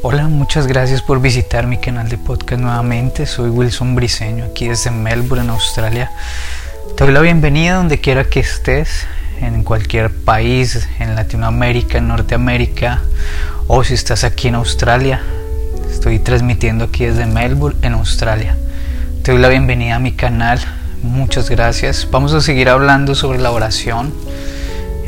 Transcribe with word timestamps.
Hola, 0.00 0.28
muchas 0.28 0.68
gracias 0.68 1.02
por 1.02 1.20
visitar 1.20 1.66
mi 1.66 1.78
canal 1.78 2.08
de 2.08 2.18
podcast 2.18 2.62
nuevamente. 2.62 3.26
Soy 3.26 3.50
Wilson 3.50 3.96
Briseño, 3.96 4.44
aquí 4.44 4.68
desde 4.68 4.92
Melbourne, 4.92 5.50
Australia. 5.50 6.12
Te 6.96 7.02
doy 7.02 7.12
la 7.12 7.20
bienvenida 7.20 7.74
donde 7.74 7.98
quiera 8.00 8.22
que 8.22 8.38
estés, 8.38 9.08
en 9.40 9.64
cualquier 9.64 10.12
país, 10.14 10.88
en 11.00 11.16
Latinoamérica, 11.16 11.98
en 11.98 12.06
Norteamérica, 12.06 13.02
o 13.66 13.82
si 13.82 13.94
estás 13.94 14.22
aquí 14.22 14.46
en 14.46 14.54
Australia. 14.54 15.20
Estoy 15.90 16.20
transmitiendo 16.20 16.84
aquí 16.84 17.04
desde 17.04 17.26
Melbourne, 17.26 17.80
en 17.82 17.94
Australia. 17.94 18.56
Te 19.24 19.32
doy 19.32 19.40
la 19.40 19.48
bienvenida 19.48 19.96
a 19.96 19.98
mi 19.98 20.12
canal. 20.12 20.60
Muchas 21.02 21.50
gracias. 21.50 22.06
Vamos 22.08 22.34
a 22.34 22.40
seguir 22.40 22.68
hablando 22.68 23.16
sobre 23.16 23.40
la 23.40 23.50
oración 23.50 24.14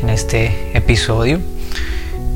en 0.01 0.09
este 0.09 0.77
episodio. 0.77 1.39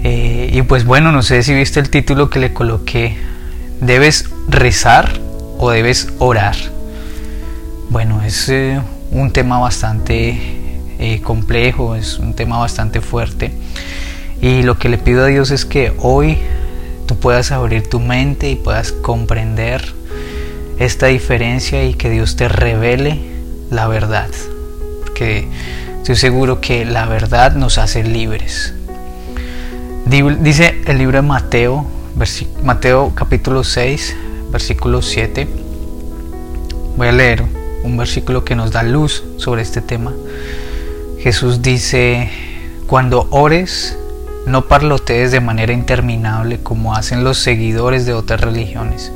Eh, 0.07 0.34
y 0.55 0.61
pues 0.61 0.85
bueno, 0.85 1.11
no 1.11 1.21
sé 1.21 1.43
si 1.43 1.53
viste 1.53 1.81
el 1.81 1.89
título 1.89 2.29
que 2.29 2.39
le 2.39 2.53
coloqué. 2.53 3.17
¿Debes 3.81 4.29
rezar 4.47 5.19
o 5.57 5.69
debes 5.69 6.13
orar? 6.17 6.55
Bueno, 7.89 8.21
es 8.23 8.47
eh, 8.47 8.79
un 9.11 9.33
tema 9.33 9.59
bastante 9.59 10.39
eh, 10.97 11.19
complejo, 11.21 11.97
es 11.97 12.19
un 12.19 12.35
tema 12.35 12.57
bastante 12.57 13.01
fuerte. 13.01 13.51
Y 14.41 14.63
lo 14.63 14.79
que 14.79 14.87
le 14.87 14.97
pido 14.97 15.25
a 15.25 15.27
Dios 15.27 15.51
es 15.51 15.65
que 15.65 15.91
hoy 15.97 16.37
tú 17.05 17.19
puedas 17.19 17.51
abrir 17.51 17.89
tu 17.89 17.99
mente 17.99 18.49
y 18.49 18.55
puedas 18.55 18.93
comprender 18.93 19.83
esta 20.79 21.07
diferencia 21.07 21.83
y 21.83 21.95
que 21.95 22.09
Dios 22.09 22.37
te 22.37 22.47
revele 22.47 23.19
la 23.71 23.89
verdad. 23.89 24.29
Porque 25.03 25.49
estoy 25.97 26.15
seguro 26.15 26.61
que 26.61 26.85
la 26.85 27.07
verdad 27.07 27.55
nos 27.55 27.77
hace 27.77 28.05
libres. 28.05 28.73
Dice 30.05 30.83
el 30.85 30.99
libro 30.99 31.17
de 31.17 31.23
Mateo, 31.23 31.83
Mateo 32.63 33.11
capítulo 33.15 33.63
6, 33.63 34.15
versículo 34.51 35.01
7. 35.01 35.47
Voy 36.95 37.07
a 37.07 37.11
leer 37.11 37.43
un 37.83 37.97
versículo 37.97 38.45
que 38.45 38.55
nos 38.55 38.71
da 38.71 38.83
luz 38.83 39.23
sobre 39.37 39.63
este 39.63 39.81
tema. 39.81 40.13
Jesús 41.17 41.63
dice, 41.63 42.29
cuando 42.85 43.27
ores, 43.31 43.97
no 44.45 44.67
parlotees 44.67 45.31
de 45.31 45.39
manera 45.39 45.73
interminable 45.73 46.59
como 46.59 46.93
hacen 46.93 47.23
los 47.23 47.39
seguidores 47.39 48.05
de 48.05 48.13
otras 48.13 48.41
religiones. 48.41 49.11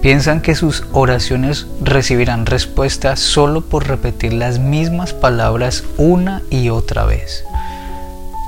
Piensan 0.00 0.42
que 0.42 0.54
sus 0.54 0.84
oraciones 0.92 1.66
recibirán 1.82 2.46
respuesta 2.46 3.16
solo 3.16 3.62
por 3.62 3.88
repetir 3.88 4.32
las 4.32 4.60
mismas 4.60 5.12
palabras 5.12 5.82
una 5.98 6.42
y 6.50 6.68
otra 6.68 7.04
vez. 7.04 7.44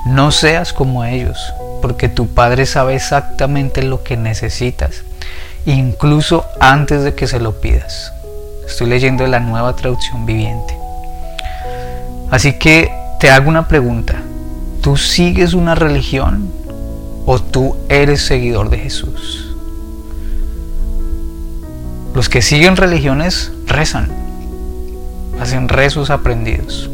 No 0.07 0.31
seas 0.31 0.73
como 0.73 1.05
ellos, 1.05 1.37
porque 1.83 2.09
tu 2.09 2.29
Padre 2.29 2.65
sabe 2.65 2.95
exactamente 2.95 3.83
lo 3.83 4.05
que 4.05 4.17
necesitas, 4.17 5.03
incluso 5.65 6.45
antes 6.61 7.03
de 7.03 7.17
que 7.17 7.27
se 7.27 7.41
lo 7.41 7.61
pidas. 7.61 8.13
Estoy 8.69 8.89
leyendo 8.89 9.27
la 9.27 9.41
nueva 9.41 9.75
traducción 9.75 10.25
viviente. 10.25 10.79
Así 12.31 12.53
que 12.53 12.89
te 13.19 13.31
hago 13.31 13.48
una 13.48 13.67
pregunta. 13.67 14.23
¿Tú 14.81 14.97
sigues 14.97 15.55
una 15.55 15.75
religión 15.75 16.53
o 17.27 17.41
tú 17.41 17.77
eres 17.89 18.23
seguidor 18.23 18.70
de 18.70 18.79
Jesús? 18.79 19.57
Los 22.15 22.29
que 22.29 22.43
siguen 22.43 22.77
religiones 22.77 23.51
rezan, 23.67 24.09
hacen 25.41 25.69
rezos 25.69 26.11
aprendidos. 26.11 26.91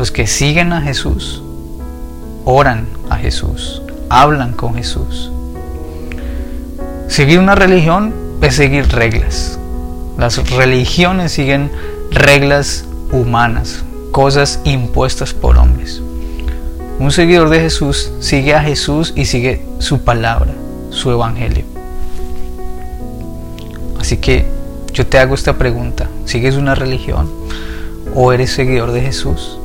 Los 0.00 0.10
que 0.10 0.26
siguen 0.26 0.72
a 0.72 0.80
Jesús 0.80 1.42
oran 2.46 2.88
a 3.10 3.16
Jesús, 3.16 3.82
hablan 4.08 4.54
con 4.54 4.74
Jesús. 4.74 5.30
Seguir 7.06 7.38
una 7.38 7.54
religión 7.54 8.14
es 8.40 8.54
seguir 8.54 8.88
reglas. 8.88 9.58
Las 10.16 10.38
religiones 10.52 11.32
siguen 11.32 11.70
reglas 12.10 12.86
humanas, 13.12 13.84
cosas 14.10 14.60
impuestas 14.64 15.34
por 15.34 15.58
hombres. 15.58 16.00
Un 16.98 17.12
seguidor 17.12 17.50
de 17.50 17.60
Jesús 17.60 18.10
sigue 18.20 18.54
a 18.54 18.62
Jesús 18.62 19.12
y 19.14 19.26
sigue 19.26 19.66
su 19.80 20.00
palabra, 20.00 20.54
su 20.88 21.10
evangelio. 21.10 21.66
Así 24.00 24.16
que 24.16 24.46
yo 24.94 25.06
te 25.06 25.18
hago 25.18 25.34
esta 25.34 25.58
pregunta. 25.58 26.08
¿Sigues 26.24 26.54
una 26.54 26.74
religión 26.74 27.30
o 28.14 28.32
eres 28.32 28.50
seguidor 28.50 28.92
de 28.92 29.02
Jesús? 29.02 29.59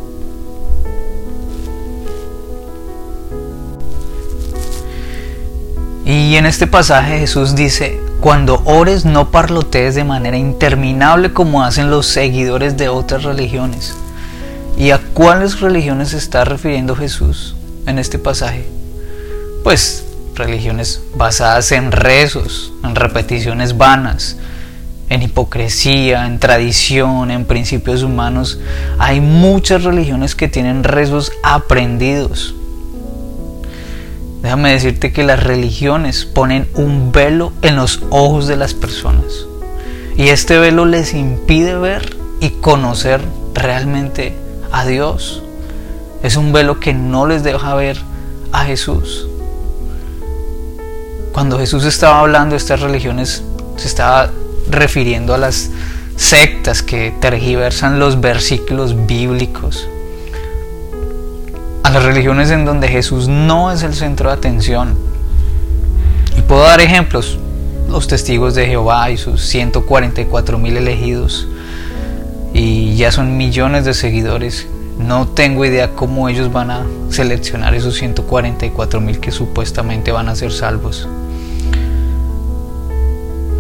Y 6.05 6.35
en 6.35 6.45
este 6.45 6.67
pasaje 6.67 7.19
Jesús 7.19 7.55
dice, 7.55 7.99
cuando 8.21 8.61
ores 8.65 9.05
no 9.05 9.31
parlotees 9.31 9.95
de 9.95 10.03
manera 10.03 10.37
interminable 10.37 11.33
como 11.33 11.63
hacen 11.63 11.89
los 11.89 12.05
seguidores 12.05 12.77
de 12.77 12.89
otras 12.89 13.23
religiones. 13.23 13.95
¿Y 14.77 14.91
a 14.91 14.99
cuáles 14.99 15.61
religiones 15.61 16.09
se 16.09 16.17
está 16.17 16.45
refiriendo 16.45 16.95
Jesús 16.95 17.55
en 17.87 17.97
este 17.97 18.19
pasaje? 18.19 18.67
Pues 19.63 20.05
religiones 20.35 21.01
basadas 21.15 21.71
en 21.71 21.91
rezos, 21.91 22.71
en 22.83 22.93
repeticiones 22.93 23.77
vanas, 23.77 24.37
en 25.09 25.23
hipocresía, 25.23 26.27
en 26.27 26.39
tradición, 26.39 27.31
en 27.31 27.45
principios 27.45 28.03
humanos. 28.03 28.59
Hay 28.99 29.21
muchas 29.21 29.83
religiones 29.83 30.35
que 30.35 30.47
tienen 30.47 30.83
rezos 30.83 31.31
aprendidos, 31.41 32.53
Déjame 34.45 34.73
decirte 34.73 35.11
que 35.11 35.23
las 35.23 35.41
religiones 35.43 36.25
ponen 36.25 36.67
un 36.75 37.11
velo 37.11 37.51
en 37.63 37.75
los 37.75 38.03
ojos 38.11 38.45
de 38.45 38.55
las 38.55 38.75
personas. 38.75 39.47
Y 40.17 40.27
este 40.27 40.59
velo 40.59 40.85
les 40.85 41.15
impide 41.15 41.75
ver 41.75 42.15
y 42.39 42.51
conocer 42.51 43.21
realmente 43.55 44.35
a 44.71 44.85
Dios. 44.85 45.41
Es 46.21 46.35
un 46.35 46.53
velo 46.53 46.79
que 46.79 46.93
no 46.93 47.25
les 47.25 47.41
deja 47.41 47.73
ver 47.73 47.97
a 48.51 48.65
Jesús. 48.65 49.27
Cuando 51.33 51.57
Jesús 51.57 51.83
estaba 51.83 52.19
hablando 52.19 52.51
de 52.51 52.57
estas 52.57 52.81
religiones, 52.81 53.43
se 53.77 53.87
estaba 53.87 54.29
refiriendo 54.69 55.33
a 55.33 55.39
las 55.39 55.71
sectas 56.17 56.83
que 56.83 57.15
tergiversan 57.19 57.97
los 57.97 58.21
versículos 58.21 59.07
bíblicos 59.07 59.87
las 61.95 62.03
religiones 62.03 62.51
en 62.51 62.65
donde 62.65 62.89
Jesús 62.89 63.29
no 63.29 63.71
es 63.71 63.81
el 63.81 63.93
centro 63.93 64.27
de 64.27 64.35
atención. 64.35 64.95
Y 66.37 66.41
puedo 66.41 66.63
dar 66.63 66.81
ejemplos, 66.81 67.39
los 67.89 68.09
testigos 68.09 68.53
de 68.53 68.67
Jehová 68.67 69.11
y 69.11 69.15
sus 69.15 69.41
144 69.45 70.57
mil 70.57 70.75
elegidos, 70.75 71.47
y 72.53 72.97
ya 72.97 73.13
son 73.13 73.37
millones 73.37 73.85
de 73.85 73.93
seguidores. 73.93 74.67
No 74.99 75.29
tengo 75.29 75.63
idea 75.63 75.91
cómo 75.91 76.27
ellos 76.27 76.51
van 76.51 76.69
a 76.69 76.85
seleccionar 77.11 77.73
esos 77.75 77.95
144 77.95 78.99
mil 78.99 79.21
que 79.21 79.31
supuestamente 79.31 80.11
van 80.11 80.27
a 80.27 80.35
ser 80.35 80.51
salvos. 80.51 81.07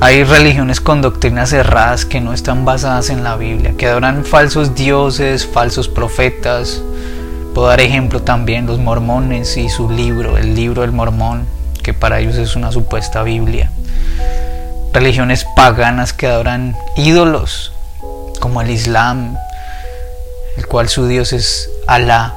Hay 0.01 0.25
religiones 0.25 0.81
con 0.81 1.01
doctrinas 1.01 1.53
erradas 1.53 2.03
que 2.03 2.19
no 2.19 2.33
están 2.33 2.65
basadas 2.65 3.09
en 3.09 3.23
la 3.23 3.37
Biblia, 3.37 3.75
que 3.77 3.87
adoran 3.87 4.25
falsos 4.25 4.75
dioses, 4.75 5.47
falsos 5.47 5.87
profetas, 5.87 6.81
Puedo 7.55 7.69
dar 7.69 7.79
ejemplo 7.79 8.21
también 8.21 8.65
los 8.65 8.79
mormones 8.79 9.55
y 9.55 9.69
su 9.69 9.89
libro, 9.89 10.37
el 10.37 10.55
libro 10.55 10.81
del 10.81 10.91
mormón, 10.91 11.47
que 11.81 11.93
para 11.93 12.19
ellos 12.19 12.35
es 12.35 12.57
una 12.57 12.69
supuesta 12.73 13.23
Biblia. 13.23 13.71
Religiones 14.91 15.45
paganas 15.55 16.11
que 16.11 16.27
adoran 16.27 16.75
ídolos, 16.97 17.71
como 18.41 18.61
el 18.61 18.69
Islam, 18.71 19.37
el 20.57 20.67
cual 20.67 20.89
su 20.89 21.07
Dios 21.07 21.31
es 21.31 21.69
Alá. 21.87 22.35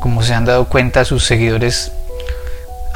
Como 0.00 0.24
se 0.24 0.34
han 0.34 0.44
dado 0.44 0.64
cuenta, 0.64 1.04
sus 1.04 1.24
seguidores 1.24 1.92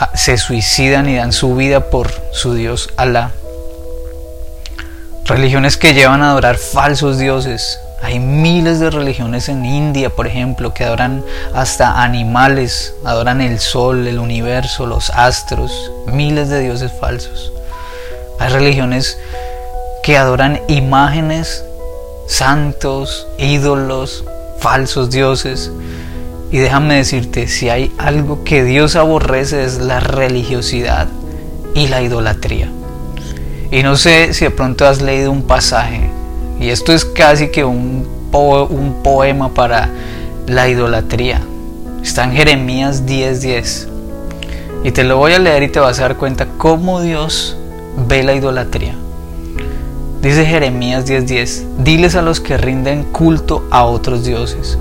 ah, 0.00 0.10
se 0.14 0.36
suicidan 0.36 1.08
y 1.08 1.14
dan 1.14 1.32
su 1.32 1.54
vida 1.54 1.90
por 1.90 2.10
su 2.32 2.54
Dios 2.54 2.90
Alá. 2.96 3.30
Religiones 5.26 5.76
que 5.76 5.94
llevan 5.94 6.22
a 6.22 6.32
adorar 6.32 6.56
falsos 6.56 7.18
dioses, 7.18 7.78
hay 8.02 8.18
miles 8.18 8.80
de 8.80 8.90
religiones 8.90 9.48
en 9.48 9.64
India, 9.66 10.08
por 10.10 10.26
ejemplo, 10.26 10.72
que 10.72 10.84
adoran 10.84 11.22
hasta 11.54 12.02
animales, 12.02 12.94
adoran 13.04 13.42
el 13.42 13.58
sol, 13.58 14.06
el 14.06 14.18
universo, 14.18 14.86
los 14.86 15.10
astros, 15.10 15.92
miles 16.06 16.48
de 16.48 16.60
dioses 16.60 16.92
falsos. 16.98 17.52
Hay 18.38 18.48
religiones 18.48 19.18
que 20.02 20.16
adoran 20.16 20.60
imágenes, 20.68 21.62
santos, 22.26 23.26
ídolos, 23.38 24.24
falsos 24.58 25.10
dioses. 25.10 25.70
Y 26.50 26.58
déjame 26.58 26.96
decirte, 26.96 27.48
si 27.48 27.68
hay 27.68 27.92
algo 27.98 28.44
que 28.44 28.64
Dios 28.64 28.96
aborrece 28.96 29.62
es 29.64 29.78
la 29.78 30.00
religiosidad 30.00 31.06
y 31.74 31.88
la 31.88 32.00
idolatría. 32.00 32.70
Y 33.70 33.82
no 33.82 33.96
sé 33.96 34.32
si 34.32 34.46
de 34.46 34.50
pronto 34.50 34.86
has 34.86 35.02
leído 35.02 35.30
un 35.30 35.42
pasaje 35.42 36.10
y 36.60 36.68
esto 36.68 36.92
es 36.92 37.06
casi 37.06 37.48
que 37.48 37.64
un, 37.64 38.20
poema 39.02 39.48
para 39.48 39.88
la 40.46 40.68
idolatría. 40.68 41.40
Está 42.00 42.24
en 42.24 42.32
Jeremías 42.32 43.04
10:10. 43.06 43.88
Y 44.84 44.92
te 44.92 45.02
lo 45.02 45.16
voy 45.16 45.32
a 45.32 45.40
leer 45.40 45.64
y 45.64 45.68
te 45.68 45.80
vas 45.80 45.98
a 45.98 46.02
dar 46.02 46.16
cuenta 46.16 46.46
cómo 46.58 47.00
Dios 47.00 47.56
ve 48.06 48.22
la 48.22 48.34
idolatría. 48.34 48.94
Dice 50.22 50.44
Jeremías 50.44 51.06
10:10, 51.06 51.64
diles 51.78 52.14
a 52.14 52.22
los 52.22 52.40
que 52.40 52.56
rinden 52.56 53.04
culto 53.04 53.64
a 53.70 53.84
otros 53.84 54.24
dioses, 54.24 54.78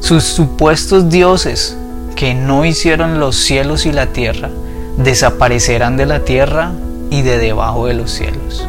sus 0.00 0.22
supuestos 0.24 1.08
dioses 1.08 1.76
que 2.14 2.34
no 2.34 2.64
hicieron 2.64 3.18
los 3.18 3.34
cielos 3.36 3.86
y 3.86 3.92
la 3.92 4.06
tierra, 4.06 4.50
desaparecerán 4.98 5.96
de 5.96 6.06
la 6.06 6.20
tierra 6.20 6.72
y 7.10 7.22
de 7.22 7.38
debajo 7.38 7.86
de 7.86 7.94
los 7.94 8.10
cielos. 8.10 8.66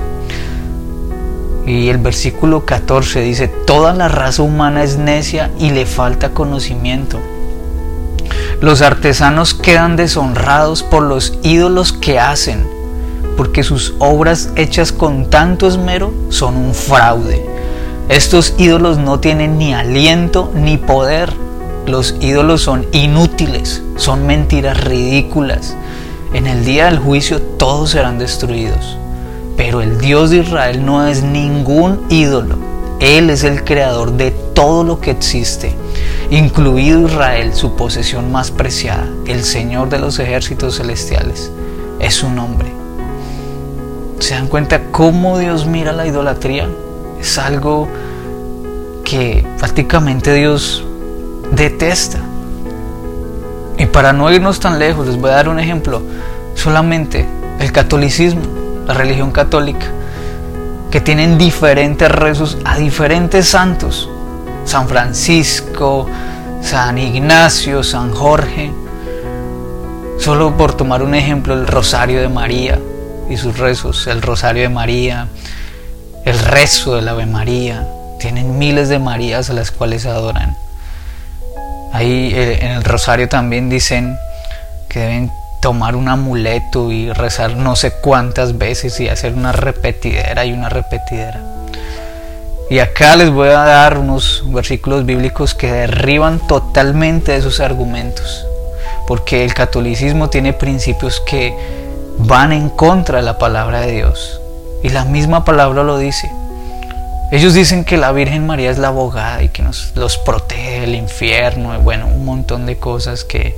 Y 1.69 1.89
el 1.89 2.00
versículo 2.00 2.66
14 2.66 3.21
dice, 3.21 3.48
toda 3.48 3.94
la 3.94 4.07
raza 4.07 4.42
humana 4.42 4.83
es 4.83 4.98
necia 4.98 5.51
y 5.60 5.69
le 5.69 5.86
falta 5.86 6.31
conocimiento. 6.31 7.19
Los 8.60 8.81
artesanos 8.81 9.54
quedan 9.54 9.95
deshonrados 9.95 10.81
por 10.81 11.04
los 11.04 11.38
ídolos 11.44 11.94
que 11.94 12.18
hacen, 12.18 12.66
porque 13.38 13.62
sus 13.62 13.94
obras 14.00 14.50
hechas 14.56 14.92
con 14.92 15.30
tanto 15.30 15.68
esmero 15.68 16.12
son 16.30 16.57
un 16.57 16.74
fraude. 16.74 17.45
Estos 18.10 18.56
ídolos 18.57 18.98
no 18.98 19.19
tienen 19.19 19.60
ni 19.60 19.75
aliento 19.75 20.51
ni 20.56 20.77
poder. 20.77 21.31
Los 21.86 22.16
ídolos 22.19 22.63
son 22.63 22.88
inútiles, 22.94 23.83
son 23.95 24.25
mentiras 24.25 24.83
ridículas. 24.86 25.77
En 26.33 26.48
el 26.48 26.66
día 26.66 26.86
del 26.86 26.98
juicio 26.98 27.39
todos 27.39 27.92
serán 27.92 28.18
destruidos. 28.18 28.99
Pero 29.59 29.81
el 29.81 29.97
Dios 29.97 30.29
de 30.29 30.38
Israel 30.38 30.85
no 30.85 31.06
es 31.06 31.21
ningún 31.21 32.00
ídolo. 32.07 32.56
Él 33.01 33.29
es 33.29 33.44
el 33.44 33.65
creador 33.65 34.13
de 34.13 34.31
todo 34.31 34.85
lo 34.85 35.01
que 35.01 35.11
existe, 35.11 35.75
incluido 36.29 37.06
Israel, 37.06 37.53
su 37.53 37.75
posesión 37.75 38.31
más 38.31 38.51
preciada, 38.51 39.09
el 39.27 39.44
Señor 39.44 39.89
de 39.89 40.00
los 40.00 40.17
ejércitos 40.17 40.77
celestiales. 40.77 41.51
Es 42.00 42.13
su 42.13 42.29
nombre. 42.29 42.69
¿Se 44.19 44.33
dan 44.33 44.47
cuenta 44.47 44.91
cómo 44.91 45.38
Dios 45.38 45.65
mira 45.65 45.91
la 45.91 46.07
idolatría? 46.07 46.69
Es 47.19 47.38
algo 47.38 47.89
que 49.03 49.45
prácticamente 49.57 50.33
Dios 50.33 50.85
detesta. 51.51 52.19
Y 53.77 53.88
para 53.88 54.13
no 54.13 54.31
irnos 54.31 54.61
tan 54.61 54.79
lejos, 54.79 55.06
les 55.06 55.17
voy 55.17 55.31
a 55.31 55.33
dar 55.33 55.50
un 55.50 55.59
ejemplo. 55.59 56.01
Solamente 56.56 57.27
el 57.59 57.73
catolicismo, 57.73 58.58
la 58.89 58.95
religión 58.95 59.31
católica, 59.31 59.86
que 60.89 61.00
tienen 61.00 61.38
diferentes 61.38 62.09
rezos 62.09 62.57
a 62.65 62.75
diferentes 62.75 63.47
santos. 63.47 64.09
San 64.65 64.88
Francisco, 64.88 66.07
San 66.62 66.97
Ignacio, 66.97 67.83
San 67.83 68.12
Jorge. 68.12 68.71
Solo 70.18 70.57
por 70.57 70.74
tomar 70.74 71.03
un 71.03 71.13
ejemplo, 71.13 71.53
el 71.53 71.68
Rosario 71.68 72.19
de 72.19 72.30
María 72.30 72.80
y 73.30 73.38
sus 73.38 73.59
rezos, 73.59 74.07
el 74.07 74.24
Rosario 74.24 74.63
de 74.63 74.69
María, 74.69 75.27
el 76.25 76.39
rezo 76.39 76.95
del 76.95 77.09
Ave 77.09 77.27
María. 77.27 77.88
Tienen 78.19 78.57
miles 78.57 78.89
de 78.89 78.97
Marías 78.97 79.51
a 79.51 79.53
las 79.53 79.69
cuales 79.69 80.07
adoran. 80.07 80.57
Ahí 81.94 82.31
eh, 82.33 82.65
en 82.65 82.71
el 82.71 82.83
rosario 82.83 83.30
también 83.30 83.69
dicen 83.69 84.18
que 84.89 85.00
deben 85.00 85.31
tomar 85.61 85.95
un 85.95 86.07
amuleto 86.07 86.91
y 86.91 87.11
rezar 87.11 87.56
no 87.56 87.75
sé 87.75 87.91
cuántas 87.91 88.57
veces 88.57 89.00
y 89.00 89.09
hacer 89.09 89.33
una 89.33 89.51
repetidera 89.51 90.45
y 90.45 90.53
una 90.53 90.69
repetidera. 90.69 91.41
Y 92.69 92.79
acá 92.79 93.15
les 93.15 93.31
voy 93.31 93.50
a 93.50 93.59
dar 93.59 93.97
unos 93.97 94.44
versículos 94.45 95.06
bíblicos 95.06 95.56
que 95.56 95.71
derriban 95.71 96.39
totalmente 96.47 97.35
esos 97.35 97.59
argumentos. 97.59 98.45
Porque 99.07 99.44
el 99.44 99.56
catolicismo 99.56 100.29
tiene 100.29 100.53
principios 100.53 101.19
que 101.19 101.51
van 102.19 102.51
en 102.51 102.69
contra 102.69 103.17
de 103.17 103.23
la 103.23 103.39
palabra 103.39 103.81
de 103.81 103.94
Dios. 103.94 104.39
Y 104.83 104.89
la 104.89 105.03
misma 105.03 105.45
palabra 105.45 105.83
lo 105.83 105.97
dice. 105.97 106.31
Ellos 107.31 107.56
dicen 107.56 107.85
que 107.85 107.97
la 107.97 108.11
Virgen 108.11 108.45
María 108.45 108.69
es 108.69 108.77
la 108.77 108.89
abogada 108.89 109.41
y 109.41 109.50
que 109.50 109.63
nos 109.63 109.91
los 109.95 110.17
protege 110.17 110.81
del 110.81 110.95
infierno 110.95 111.75
y 111.75 111.77
bueno, 111.77 112.07
un 112.07 112.25
montón 112.25 112.65
de 112.65 112.77
cosas 112.77 113.23
que 113.23 113.56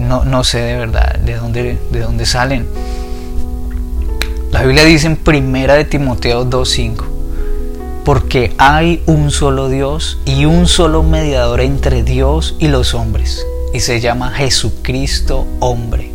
no, 0.00 0.24
no, 0.24 0.44
sé 0.44 0.58
de 0.58 0.76
verdad 0.76 1.16
de 1.16 1.34
dónde, 1.34 1.78
de 1.90 2.00
dónde 2.00 2.26
salen. 2.26 2.66
La 4.52 4.62
Biblia 4.62 4.84
dice 4.84 5.06
en 5.06 5.16
primera 5.16 5.74
de 5.74 5.84
Timoteo 5.84 6.48
2.5, 6.48 7.04
porque 8.04 8.54
hay 8.58 9.02
un 9.06 9.30
solo 9.30 9.68
Dios 9.68 10.18
y 10.24 10.44
un 10.44 10.66
solo 10.66 11.02
mediador 11.02 11.60
entre 11.60 12.02
Dios 12.02 12.54
y 12.58 12.68
los 12.68 12.94
hombres, 12.94 13.44
y 13.74 13.80
se 13.80 14.00
llama 14.00 14.30
Jesucristo 14.30 15.46
hombre. 15.60 16.12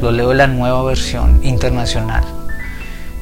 Lo 0.00 0.12
leo 0.12 0.32
en 0.32 0.38
la 0.38 0.46
nueva 0.46 0.82
versión 0.82 1.40
internacional. 1.42 2.24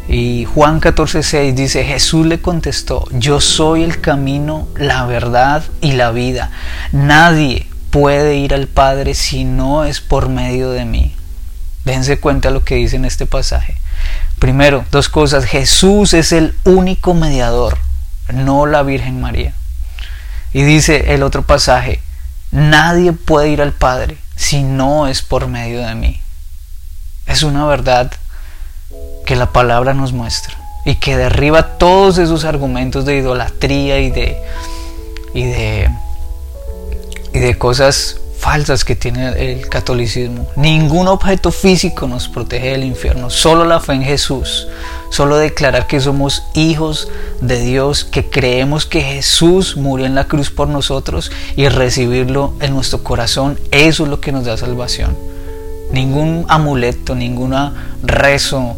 Y 0.09 0.45
Juan 0.45 0.81
14:6 0.81 1.55
dice, 1.55 1.85
Jesús 1.85 2.27
le 2.27 2.41
contestó, 2.41 3.07
yo 3.13 3.41
soy 3.41 3.85
el 3.85 4.01
camino, 4.01 4.67
la 4.77 5.07
verdad 5.07 5.63
y 5.81 5.93
la 5.93 6.11
vida. 6.11 6.51
Nadie 6.93 7.67
puede 7.95 8.35
ir 8.35 8.53
al 8.55 8.67
Padre 8.67 9.15
si 9.15 9.45
no 9.45 9.85
es 9.85 10.01
por 10.01 10.29
medio 10.29 10.71
de 10.71 10.85
mí. 10.85 11.15
Dense 11.85 12.19
cuenta 12.19 12.51
lo 12.51 12.65
que 12.65 12.75
dice 12.75 12.97
en 12.97 13.05
este 13.05 13.25
pasaje. 13.25 13.77
Primero, 14.41 14.85
dos 14.91 15.09
cosas. 15.09 15.45
Jesús 15.45 16.13
es 16.13 16.33
el 16.33 16.57
único 16.65 17.15
mediador, 17.15 17.79
no 18.33 18.67
la 18.67 18.83
Virgen 18.83 19.21
María. 19.21 19.55
Y 20.53 20.65
dice 20.65 21.15
el 21.15 21.23
otro 21.23 21.45
pasaje, 21.45 22.01
nadie 22.51 23.13
puede 23.13 23.51
ir 23.51 23.63
al 23.63 23.73
Padre 23.73 24.19
si 24.35 24.65
no 24.65 25.07
es 25.07 25.23
por 25.23 25.47
medio 25.47 25.87
de 25.87 25.95
mí. 25.95 26.21
Es 27.27 27.45
una 27.45 27.65
verdad 27.65 28.11
que 29.25 29.37
la 29.37 29.53
palabra 29.53 29.95
nos 29.95 30.13
muestra 30.13 30.57
y 30.85 30.97
que 30.97 31.17
derriba 31.17 31.79
todos 31.79 32.19
esos 32.19 32.45
argumentos 32.45 33.05
de 33.05 33.19
idolatría 33.19 34.01
y 34.01 34.11
de 34.11 34.37
y 35.33 35.45
de 35.45 35.89
y 37.35 37.41
de 37.41 37.59
cosas 37.59 38.17
falsas 38.39 38.85
que 38.85 38.97
tiene 38.97 39.53
el 39.53 39.69
catolicismo. 39.69 40.47
Ningún 40.57 41.09
objeto 41.09 41.51
físico 41.51 42.07
nos 42.07 42.29
protege 42.29 42.71
del 42.71 42.85
infierno, 42.85 43.29
solo 43.29 43.65
la 43.65 43.81
fe 43.81 43.93
en 43.95 44.03
Jesús, 44.03 44.69
solo 45.11 45.37
declarar 45.37 45.87
que 45.87 46.01
somos 46.01 46.43
hijos 46.55 47.09
de 47.43 47.61
Dios, 47.61 48.05
que 48.05 48.31
creemos 48.31 48.87
que 48.87 49.03
Jesús 49.03 49.77
murió 49.77 50.07
en 50.07 50.15
la 50.15 50.29
cruz 50.29 50.51
por 50.51 50.69
nosotros 50.69 51.31
y 51.57 51.69
recibirlo 51.69 52.55
en 52.61 52.73
nuestro 52.73 53.03
corazón, 53.03 53.59
eso 53.71 54.05
es 54.05 54.09
lo 54.09 54.21
que 54.21 54.33
nos 54.33 54.45
da 54.45 54.57
salvación. 54.57 55.17
Ningún 55.93 56.47
amuleto, 56.49 57.15
ninguna 57.15 57.97
rezo, 58.03 58.77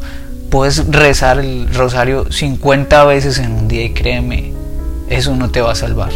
Puedes 0.51 0.87
rezar 0.87 1.41
el 1.41 1.69
rosario 1.75 2.31
50 2.31 3.05
veces 3.05 3.39
en 3.39 3.53
un 3.53 3.69
día 3.69 3.83
y 3.83 3.91
créeme, 3.91 4.53
eso 5.11 5.35
no 5.35 5.51
te 5.51 5.61
va 5.61 5.73
a 5.73 5.75
salvar. 5.75 6.13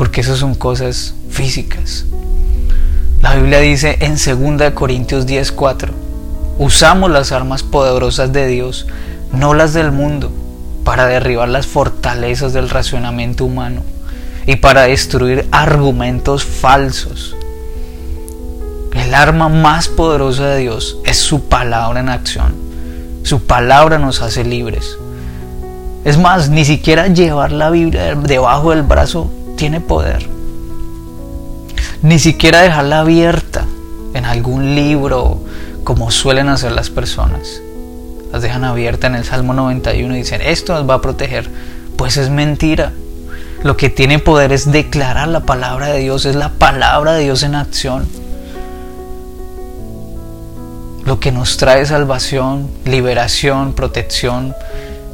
Porque 0.00 0.22
eso 0.22 0.34
son 0.34 0.54
cosas 0.54 1.12
físicas. 1.28 2.06
La 3.20 3.34
Biblia 3.34 3.58
dice 3.58 3.98
en 4.00 4.14
2 4.14 4.70
Corintios 4.70 5.26
10:4, 5.26 5.90
usamos 6.56 7.10
las 7.10 7.32
armas 7.32 7.62
poderosas 7.62 8.32
de 8.32 8.46
Dios, 8.46 8.86
no 9.30 9.52
las 9.52 9.74
del 9.74 9.92
mundo, 9.92 10.32
para 10.84 11.04
derribar 11.04 11.50
las 11.50 11.66
fortalezas 11.66 12.54
del 12.54 12.70
racionamiento 12.70 13.44
humano 13.44 13.82
y 14.46 14.56
para 14.56 14.84
destruir 14.84 15.46
argumentos 15.50 16.44
falsos 16.44 17.36
el 18.94 19.14
arma 19.14 19.50
más 19.50 19.88
poderosa 19.88 20.46
de 20.46 20.60
Dios 20.60 20.96
es 21.04 21.18
su 21.18 21.44
palabra 21.44 22.00
en 22.00 22.08
acción. 22.08 22.54
Su 23.22 23.44
palabra 23.44 23.98
nos 23.98 24.22
hace 24.22 24.44
libres. 24.44 24.96
Es 26.06 26.16
más, 26.16 26.48
ni 26.48 26.64
siquiera 26.64 27.06
llevar 27.08 27.52
la 27.52 27.68
Biblia 27.68 28.14
debajo 28.14 28.70
del 28.70 28.82
brazo 28.82 29.30
tiene 29.60 29.82
poder. 29.82 30.26
Ni 32.00 32.18
siquiera 32.18 32.62
dejarla 32.62 33.00
abierta 33.00 33.66
en 34.14 34.24
algún 34.24 34.74
libro 34.74 35.38
como 35.84 36.10
suelen 36.10 36.48
hacer 36.48 36.72
las 36.72 36.88
personas. 36.88 37.60
Las 38.32 38.40
dejan 38.40 38.64
abierta 38.64 39.08
en 39.08 39.16
el 39.16 39.24
Salmo 39.26 39.52
91 39.52 40.14
y 40.14 40.18
dicen, 40.20 40.40
esto 40.40 40.72
nos 40.72 40.88
va 40.88 40.94
a 40.94 41.02
proteger. 41.02 41.50
Pues 41.96 42.16
es 42.16 42.30
mentira. 42.30 42.94
Lo 43.62 43.76
que 43.76 43.90
tiene 43.90 44.18
poder 44.18 44.50
es 44.52 44.72
declarar 44.72 45.28
la 45.28 45.40
palabra 45.40 45.88
de 45.88 45.98
Dios, 45.98 46.24
es 46.24 46.36
la 46.36 46.52
palabra 46.52 47.12
de 47.12 47.24
Dios 47.24 47.42
en 47.42 47.54
acción. 47.54 48.08
Lo 51.04 51.20
que 51.20 51.32
nos 51.32 51.58
trae 51.58 51.84
salvación, 51.84 52.70
liberación, 52.86 53.74
protección, 53.74 54.54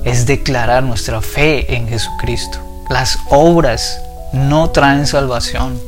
es 0.05 0.25
declarar 0.25 0.85
nuestra 0.85 1.21
fe 1.21 1.75
en 1.75 1.88
Jesucristo. 1.88 2.61
Las 2.88 3.19
obras 3.29 3.99
no 4.37 4.71
traen 4.71 5.07
salvación. 5.07 5.81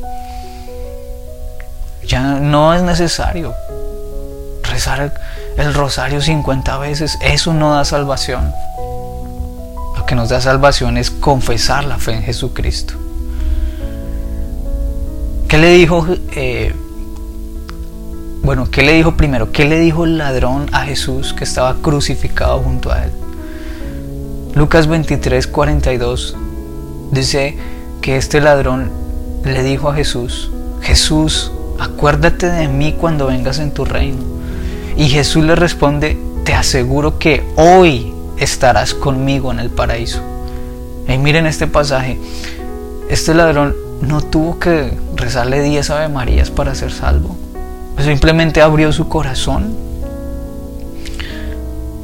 Ya 2.05 2.21
no 2.39 2.73
es 2.73 2.81
necesario 2.81 3.53
rezar 4.63 5.13
el 5.57 5.73
rosario 5.73 6.21
50 6.21 6.77
veces. 6.77 7.17
Eso 7.21 7.53
no 7.53 7.73
da 7.73 7.85
salvación. 7.85 8.51
Lo 9.97 10.05
que 10.05 10.15
nos 10.15 10.29
da 10.29 10.41
salvación 10.41 10.97
es 10.97 11.11
confesar 11.11 11.83
la 11.83 11.97
fe 11.97 12.13
en 12.13 12.23
Jesucristo. 12.23 12.95
¿Qué 15.47 15.57
le 15.57 15.69
dijo 15.71 16.05
eh, 16.35 16.73
bueno, 18.41 18.71
¿qué 18.71 18.81
le 18.81 18.93
dijo 18.93 19.15
primero? 19.15 19.51
¿Qué 19.51 19.65
le 19.65 19.79
dijo 19.79 20.05
el 20.05 20.17
ladrón 20.17 20.67
a 20.71 20.81
Jesús 20.81 21.33
que 21.33 21.43
estaba 21.43 21.75
crucificado 21.81 22.59
junto 22.59 22.91
a 22.91 23.03
él? 23.03 23.11
Lucas 24.55 24.87
23, 24.87 25.45
42 25.45 26.35
dice 27.11 27.57
que 28.01 28.17
este 28.17 28.41
ladrón 28.41 28.91
le 29.43 29.63
dijo 29.63 29.89
a 29.89 29.95
Jesús, 29.95 30.51
Jesús, 30.81 31.51
acuérdate 31.79 32.49
de 32.49 32.67
mí 32.67 32.95
cuando 32.99 33.27
vengas 33.27 33.59
en 33.59 33.71
tu 33.71 33.85
reino. 33.85 34.19
Y 34.97 35.09
Jesús 35.09 35.43
le 35.43 35.55
responde, 35.55 36.17
te 36.43 36.53
aseguro 36.53 37.19
que 37.19 37.43
hoy 37.55 38.13
estarás 38.37 38.93
conmigo 38.93 39.51
en 39.51 39.59
el 39.59 39.69
paraíso. 39.69 40.21
Y 41.07 41.17
miren 41.17 41.45
este 41.45 41.67
pasaje, 41.67 42.19
este 43.09 43.33
ladrón 43.33 43.75
no 44.01 44.21
tuvo 44.21 44.59
que 44.59 44.97
rezarle 45.15 45.61
10 45.61 45.89
Ave 45.89 46.09
Marías 46.09 46.51
para 46.51 46.75
ser 46.75 46.91
salvo. 46.91 47.35
Simplemente 47.97 48.61
abrió 48.61 48.91
su 48.93 49.09
corazón 49.09 49.75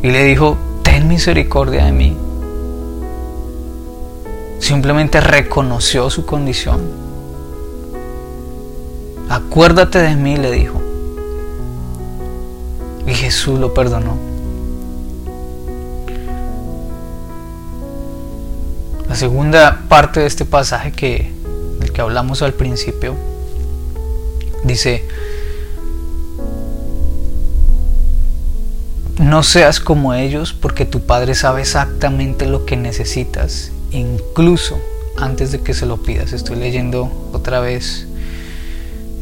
y 0.03 0.11
le 0.11 0.23
dijo, 0.25 0.57
ten 0.83 1.07
misericordia 1.07 1.85
de 1.85 1.91
mí. 1.91 2.17
Simplemente 4.65 5.21
reconoció 5.21 6.09
su 6.09 6.25
condición. 6.25 6.81
Acuérdate 9.29 9.99
de 9.99 10.15
mí, 10.15 10.37
le 10.37 10.49
dijo. 10.49 10.81
Y 13.05 13.13
Jesús 13.13 13.59
lo 13.59 13.75
perdonó. 13.75 14.17
La 19.07 19.13
segunda 19.13 19.83
parte 19.87 20.21
de 20.21 20.25
este 20.25 20.45
pasaje 20.45 20.91
que, 20.91 21.31
del 21.79 21.91
que 21.91 22.01
hablamos 22.01 22.41
al 22.41 22.53
principio 22.53 23.13
dice, 24.63 25.05
no 29.19 29.43
seas 29.43 29.79
como 29.79 30.15
ellos 30.15 30.53
porque 30.53 30.85
tu 30.85 31.01
Padre 31.01 31.35
sabe 31.35 31.61
exactamente 31.61 32.47
lo 32.47 32.65
que 32.65 32.75
necesitas, 32.77 33.71
incluso 33.95 34.77
antes 35.17 35.51
de 35.51 35.61
que 35.61 35.73
se 35.73 35.85
lo 35.85 35.97
pidas. 35.97 36.33
Estoy 36.33 36.57
leyendo 36.57 37.09
otra 37.33 37.59
vez 37.59 38.07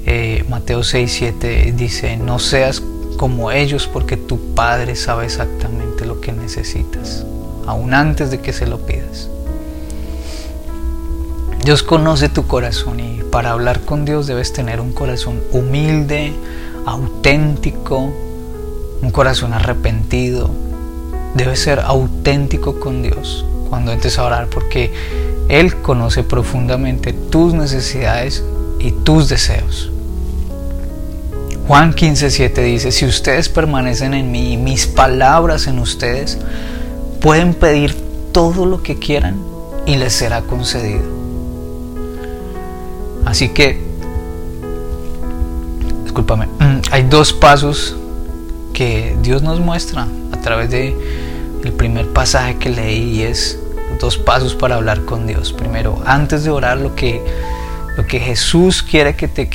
eh, 0.06 0.44
Mateo 0.50 0.84
6, 0.84 1.12
7, 1.12 1.74
dice, 1.78 2.18
no 2.18 2.40
seas 2.40 2.82
como 3.18 3.52
ellos 3.52 3.88
porque 3.88 4.18
tu 4.18 4.54
Padre 4.54 4.96
sabe 4.96 5.26
exactamente 5.26 6.06
lo 6.06 6.20
que 6.20 6.34
necesitas, 6.34 7.26
aún 7.66 7.94
antes 7.94 8.32
de 8.32 8.40
que 8.40 8.52
se 8.52 8.68
lo 8.68 8.86
pidas. 8.86 9.30
Dios 11.64 11.84
conoce 11.84 12.28
tu 12.28 12.46
corazón 12.46 13.00
y 13.00 13.22
para 13.32 13.52
hablar 13.52 13.82
con 13.82 14.04
Dios 14.04 14.28
debes 14.28 14.52
tener 14.52 14.82
un 14.82 14.92
corazón 14.92 15.40
humilde, 15.54 16.34
auténtico, 16.86 18.12
un 19.02 19.12
corazón 19.12 19.54
arrepentido. 19.54 20.50
Debes 21.36 21.60
ser 21.60 21.80
auténtico 21.80 22.82
con 22.82 23.02
Dios 23.02 23.46
cuando 23.74 23.92
entres 23.92 24.20
a 24.20 24.26
orar 24.26 24.50
porque 24.50 24.94
Él 25.50 25.78
conoce 25.78 26.22
profundamente 26.22 27.12
tus 27.12 27.56
necesidades 27.56 28.44
y 28.78 28.92
tus 28.92 29.30
deseos. 29.30 29.90
Juan 31.68 31.96
15:7 31.96 32.62
dice, 32.62 32.92
si 32.92 33.08
ustedes 33.08 33.50
permanecen 33.50 34.14
en 34.14 34.32
mí 34.32 34.54
y 34.54 34.58
mis 34.58 34.86
palabras 34.86 35.66
en 35.66 35.80
ustedes, 35.80 36.38
pueden 37.20 37.56
pedir 37.56 37.96
todo 38.32 38.68
lo 38.68 38.84
que 38.84 39.00
quieran 39.00 39.38
y 39.88 39.96
les 39.96 40.14
será 40.14 40.44
concedido. 40.44 41.02
Así 43.26 43.50
que, 43.50 43.82
discúlpame, 46.04 46.46
mm, 46.46 46.82
hay 46.92 47.08
dos 47.10 47.34
pasos 47.34 47.96
que 48.72 49.18
Dios 49.24 49.42
nos 49.42 49.60
muestra 49.60 50.08
a 50.32 50.38
través 50.42 50.70
de 50.70 50.96
el 51.64 51.72
primer 51.72 52.10
pasaje 52.10 52.58
que 52.58 52.70
leí 52.70 53.22
y 53.22 53.24
es 53.24 53.58
dos 54.04 54.18
pasos 54.18 54.54
para 54.54 54.76
hablar 54.76 55.06
con 55.06 55.26
Dios. 55.26 55.52
Primero, 55.54 56.02
antes 56.06 56.44
de 56.44 56.52
orar 56.52 56.78
lo 56.78 56.96
que 56.96 57.24
lo 57.98 58.06
que 58.06 58.20
Jesús 58.20 58.84
quiere 58.84 59.16
que 59.16 59.28
te 59.28 59.50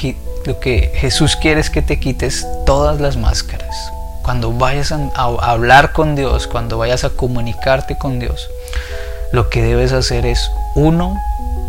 lo 0.45 0.59
que 0.59 0.93
Jesús 0.97 1.37
quiere 1.37 1.61
es 1.61 1.71
que 1.71 1.83
te 1.83 2.01
quites 2.01 2.47
todas 2.67 3.01
las 3.01 3.17
máscaras. 3.17 3.77
Cuando 4.23 4.53
vayas 4.53 4.93
a 4.93 5.25
hablar 5.25 5.93
con 5.93 6.15
Dios, 6.15 6.47
cuando 6.47 6.79
vayas 6.79 7.05
a 7.05 7.11
comunicarte 7.11 7.97
con 7.97 8.19
Dios, 8.19 8.49
lo 9.33 9.49
que 9.49 9.63
debes 9.63 9.93
hacer 9.93 10.27
es 10.27 10.51
uno, 10.75 11.15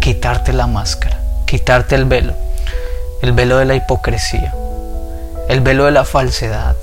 quitarte 0.02 0.54
la 0.54 0.68
máscara 0.68 1.20
quitarte 1.50 1.96
el 1.96 2.06
velo, 2.06 2.36
el 3.24 3.32
velo 3.32 3.58
de 3.58 3.66
la 3.66 3.74
hipocresía, 3.74 4.54
el 5.48 5.62
velo 5.62 5.86
de 5.86 5.92
la 5.92 6.06
falsedad, 6.06 6.76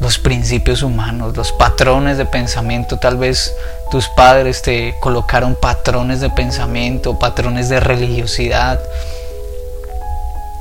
los 0.00 0.18
principios 0.18 0.82
humanos, 0.82 1.36
los 1.36 1.52
patrones 1.52 2.18
de 2.18 2.26
pensamiento. 2.26 2.98
Tal 2.98 3.16
vez 3.16 3.54
tus 3.90 4.08
padres 4.08 4.62
te 4.62 4.94
colocaron 5.00 5.54
patrones 5.54 6.20
de 6.20 6.30
pensamiento, 6.30 7.18
patrones 7.18 7.68
de 7.68 7.80
religiosidad. 7.80 8.80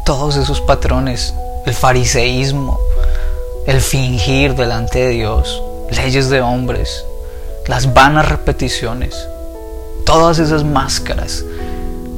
Todos 0.05 0.35
esos 0.37 0.61
patrones, 0.61 1.33
el 1.65 1.73
fariseísmo, 1.73 2.79
el 3.67 3.81
fingir 3.81 4.55
delante 4.55 4.99
de 4.99 5.09
Dios, 5.09 5.61
leyes 5.89 6.29
de 6.29 6.41
hombres, 6.41 7.03
las 7.67 7.93
vanas 7.93 8.29
repeticiones, 8.29 9.27
todas 10.05 10.37
esas 10.37 10.63
máscaras 10.63 11.43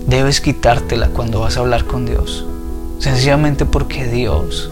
debes 0.06 0.42
quitártela 0.42 1.08
cuando 1.10 1.40
vas 1.40 1.58
a 1.58 1.62
hablar 1.62 1.86
con 1.86 2.06
Dios. 2.06 2.46
Sencillamente 3.00 3.66
porque 3.66 4.06
Dios 4.06 4.72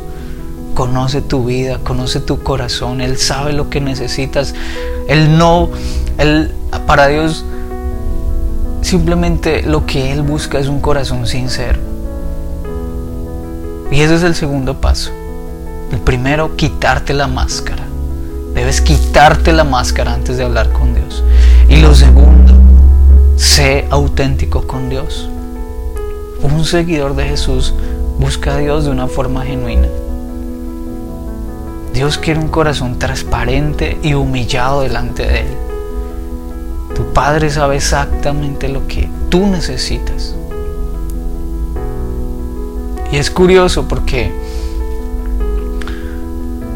conoce 0.75 1.21
tu 1.21 1.45
vida, 1.45 1.79
conoce 1.79 2.19
tu 2.19 2.43
corazón, 2.43 3.01
Él 3.01 3.17
sabe 3.17 3.53
lo 3.53 3.71
que 3.71 3.81
necesitas. 3.81 4.53
Él 5.07 5.39
no, 5.39 5.69
Él, 6.19 6.53
para 6.85 7.07
Dios, 7.07 7.43
simplemente 8.83 9.63
lo 9.63 9.87
que 9.87 10.11
Él 10.11 10.21
busca 10.21 10.59
es 10.59 10.67
un 10.67 10.81
corazón 10.81 11.25
sincero. 11.25 11.79
Y 13.89 14.01
ese 14.01 14.15
es 14.15 14.23
el 14.23 14.35
segundo 14.35 14.79
paso. 14.79 15.09
El 15.91 15.99
primero, 15.99 16.55
quitarte 16.55 17.13
la 17.15 17.27
máscara. 17.27 17.83
Debes 18.53 18.81
quitarte 18.81 19.51
la 19.53 19.63
máscara 19.63 20.13
antes 20.13 20.37
de 20.37 20.43
hablar 20.43 20.71
con 20.71 20.93
Dios. 20.93 21.23
Y 21.69 21.77
lo 21.77 21.95
segundo, 21.95 22.53
Sé 23.35 23.85
auténtico 23.89 24.65
con 24.65 24.89
Dios. 24.89 25.29
Un 26.41 26.63
seguidor 26.63 27.15
de 27.15 27.25
Jesús 27.25 27.73
busca 28.17 28.55
a 28.55 28.57
Dios 28.59 28.85
de 28.85 28.91
una 28.91 29.07
forma 29.07 29.43
genuina. 29.43 29.89
Dios 31.95 32.17
quiere 32.17 32.41
un 32.41 32.49
corazón 32.49 32.99
transparente 32.99 33.97
y 34.03 34.15
humillado 34.15 34.81
delante 34.81 35.25
de 35.25 35.39
Él. 35.39 35.47
Tu 36.93 37.05
Padre 37.13 37.49
sabe 37.49 37.77
exactamente 37.77 38.67
lo 38.67 38.85
que 38.85 39.09
tú 39.29 39.47
necesitas. 39.47 40.35
Y 43.13 43.15
es 43.15 43.31
curioso 43.31 43.87
porque 43.87 44.29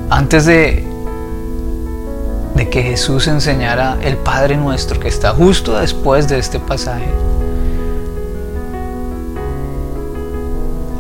antes 0.10 0.46
de 0.46 0.86
de 2.56 2.70
que 2.70 2.82
Jesús 2.82 3.28
enseñara 3.28 3.98
el 4.02 4.16
Padre 4.18 4.56
Nuestro 4.56 5.00
que 5.00 5.10
está 5.10 5.32
justo 5.32 5.78
después 5.78 6.28
de 6.30 6.40
este 6.40 6.60
pasaje. 6.60 7.10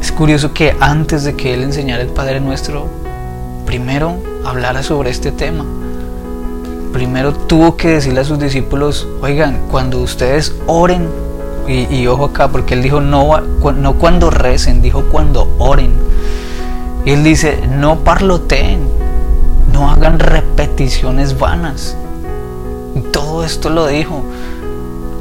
Es 0.01 0.11
curioso 0.11 0.53
que 0.53 0.75
antes 0.79 1.23
de 1.23 1.35
que 1.35 1.53
Él 1.53 1.63
enseñara 1.63 2.01
el 2.01 2.09
Padre 2.09 2.39
Nuestro, 2.39 2.98
primero 3.69 4.15
hablara 4.43 4.81
sobre 4.81 5.11
este 5.11 5.31
tema. 5.31 5.63
Primero 6.91 7.33
tuvo 7.33 7.77
que 7.77 7.89
decirle 7.89 8.21
a 8.21 8.23
sus 8.23 8.39
discípulos, 8.39 9.07
oigan, 9.21 9.59
cuando 9.69 9.99
ustedes 9.99 10.55
oren, 10.65 11.07
y, 11.67 12.07
ojo 12.07 12.25
acá, 12.25 12.47
porque 12.47 12.73
Él 12.73 12.81
dijo 12.81 12.99
no, 12.99 13.39
no 13.39 13.93
cuando 13.93 14.31
recen, 14.31 14.81
dijo 14.81 15.03
cuando 15.11 15.53
oren. 15.59 15.91
Y 17.05 17.11
Él 17.11 17.23
dice, 17.23 17.61
no 17.69 17.99
parloteen, 17.99 18.79
no 19.71 19.91
hagan 19.91 20.17
repeticiones 20.17 21.37
vanas. 21.37 21.95
Y 22.95 23.01
todo 23.01 23.43
esto 23.43 23.69
lo 23.69 23.85
dijo 23.85 24.23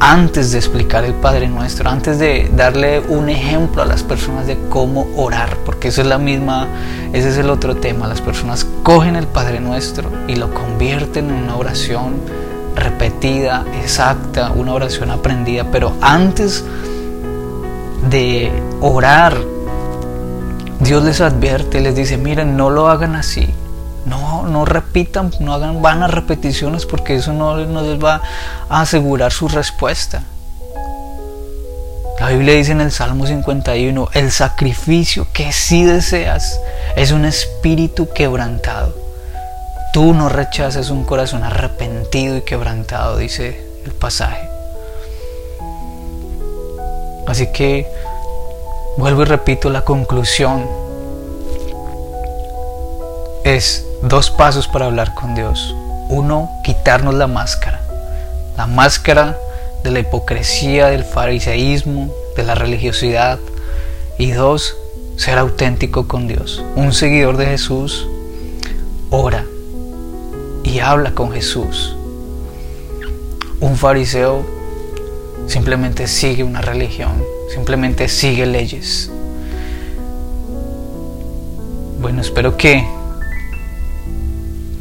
antes 0.01 0.53
de 0.53 0.59
explicar 0.59 1.05
el 1.05 1.15
Padre 1.15 1.49
Nuestro, 1.49 1.89
antes 1.89 2.19
de 2.19 2.51
darle 2.55 3.01
un 3.01 3.29
ejemplo 3.29 3.83
a 3.83 3.87
las 3.87 4.03
personas 4.03 4.47
de 4.47 4.59
cómo 4.69 5.09
orar, 5.17 5.57
porque 5.65 5.89
eso 5.89 6.03
es 6.03 6.07
la 6.07 6.19
misma, 6.19 6.67
ese 7.13 7.31
es 7.31 7.39
el 7.39 7.51
otro 7.51 7.77
tema. 7.77 8.07
Las 8.07 8.21
personas 8.21 8.67
cogen 8.83 9.17
el 9.17 9.27
Padre 9.27 9.61
Nuestro 9.61 10.11
y 10.29 10.37
lo 10.37 10.53
convierten 10.55 11.31
en 11.31 11.45
una 11.45 11.57
oración 11.57 12.17
repetida, 12.77 13.65
exacta, 13.83 14.53
una 14.53 14.73
oración 14.73 15.11
aprendida, 15.11 15.65
pero 15.71 15.93
antes 16.01 16.65
de 18.09 18.53
orar, 18.81 19.37
Dios 20.81 21.03
les 21.03 21.21
advierte, 21.21 21.81
les 21.81 21.97
dice, 21.97 22.17
miren, 22.17 22.57
no 22.57 22.71
lo 22.71 22.89
hagan 22.89 23.17
así, 23.17 23.53
no, 24.07 24.45
no 24.45 24.65
repitan, 24.65 25.31
no 25.41 25.53
hagan 25.55 25.83
vanas 25.83 26.11
repeticiones 26.11 26.87
porque 26.87 27.17
eso 27.17 27.33
no, 27.33 27.57
les 27.57 28.03
va 28.03 28.23
a 28.69 28.81
asegurar 28.81 29.33
su 29.33 29.49
respuesta. 29.49 30.23
La 32.21 32.31
Biblia 32.31 32.55
dice 32.55 32.73
en 32.73 32.81
el 32.81 32.91
Salmo 32.91 33.27
51, 33.27 34.09
el 34.13 34.33
sacrificio 34.33 35.29
que 35.33 35.53
sí 35.53 35.85
deseas, 35.85 36.61
es 36.97 37.13
un 37.13 37.25
espíritu 37.25 38.09
quebrantado. 38.13 38.95
Tú 39.93 40.15
no 40.15 40.29
rechazas 40.29 40.91
un 40.91 41.05
corazón 41.05 41.45
arrepentido 41.45 42.37
y 42.37 42.43
quebrantado, 42.43 43.19
dice 43.19 43.65
el 43.85 43.93
pasaje. 43.93 44.49
Así 47.27 47.47
que 47.53 47.87
vuelvo 48.97 49.23
y 49.23 49.27
repito 49.27 49.71
la 49.71 49.83
conclusión. 49.83 50.67
Es 53.45 53.88
dos 54.03 54.31
pasos 54.31 54.69
para 54.69 54.87
hablar 54.87 55.15
con 55.15 55.35
Dios. 55.35 55.75
Uno, 56.09 56.51
quitarnos 56.65 57.15
la 57.15 57.27
máscara. 57.27 57.81
La 58.57 58.67
máscara 58.67 59.37
de 59.85 59.91
la 59.91 60.01
hipocresía, 60.01 60.89
del 60.89 61.05
fariseísmo, 61.05 62.13
de 62.37 62.45
la 62.45 62.55
religiosidad. 62.55 63.39
Y 64.19 64.31
dos, 64.33 64.77
ser 65.17 65.39
auténtico 65.39 66.09
con 66.09 66.29
Dios. 66.29 66.63
Un 66.77 66.93
seguidor 66.93 67.37
de 67.37 67.47
Jesús 67.47 68.07
ora 69.11 69.45
y 70.65 70.81
habla 70.81 71.15
con 71.15 71.33
Jesús. 71.33 71.97
Un 73.61 73.77
fariseo 73.77 74.45
simplemente 75.47 76.07
sigue 76.07 76.45
una 76.45 76.61
religión, 76.61 77.23
simplemente 77.53 78.09
sigue 78.09 78.47
leyes. 78.47 79.11
Bueno, 82.01 82.21
espero 82.21 82.57
que 82.57 82.87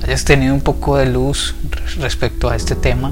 hayas 0.07 0.23
tenido 0.23 0.53
un 0.53 0.61
poco 0.61 0.97
de 0.97 1.05
luz 1.05 1.53
respecto 1.97 2.49
a 2.49 2.55
este 2.55 2.75
tema 2.75 3.11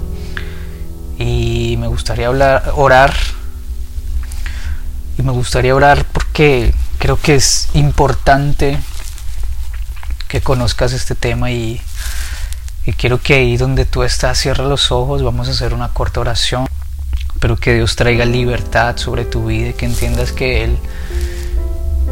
y 1.17 1.75
me 1.77 1.87
gustaría 1.87 2.27
hablar, 2.27 2.71
orar 2.75 3.13
y 5.17 5.21
me 5.21 5.33
gustaría 5.33 5.75
orar 5.75 6.05
porque 6.05 6.73
creo 6.97 7.17
que 7.17 7.35
es 7.35 7.67
importante 7.73 8.79
que 10.29 10.39
conozcas 10.39 10.93
este 10.93 11.15
tema 11.15 11.51
y, 11.51 11.81
y 12.85 12.93
quiero 12.93 13.21
que 13.21 13.35
ahí 13.35 13.57
donde 13.57 13.85
tú 13.85 14.03
estás 14.03 14.39
cierra 14.39 14.63
los 14.63 14.91
ojos, 14.91 15.21
vamos 15.21 15.49
a 15.49 15.51
hacer 15.51 15.73
una 15.73 15.89
corta 15.89 16.21
oración. 16.21 16.65
Espero 17.33 17.57
que 17.57 17.73
Dios 17.73 17.97
traiga 17.97 18.25
libertad 18.25 18.95
sobre 18.97 19.25
tu 19.25 19.47
vida 19.47 19.69
y 19.69 19.73
que 19.73 19.85
entiendas 19.85 20.31
que 20.31 20.63
Él 20.63 20.77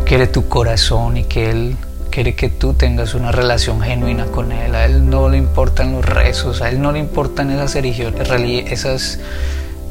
quiere 0.05 0.27
tu 0.27 0.49
corazón 0.49 1.15
y 1.17 1.23
que 1.23 1.49
Él 1.49 1.77
quiere 2.13 2.35
que 2.35 2.47
tú 2.47 2.75
tengas 2.75 3.15
una 3.15 3.31
relación 3.31 3.81
genuina 3.81 4.25
con 4.27 4.51
Él. 4.51 4.75
A 4.75 4.85
Él 4.85 5.09
no 5.09 5.29
le 5.29 5.37
importan 5.39 5.93
los 5.93 6.05
rezos, 6.05 6.61
a 6.61 6.69
Él 6.69 6.79
no 6.79 6.91
le 6.91 6.99
importan 6.99 7.49
esas, 7.49 7.75
esas 7.75 9.19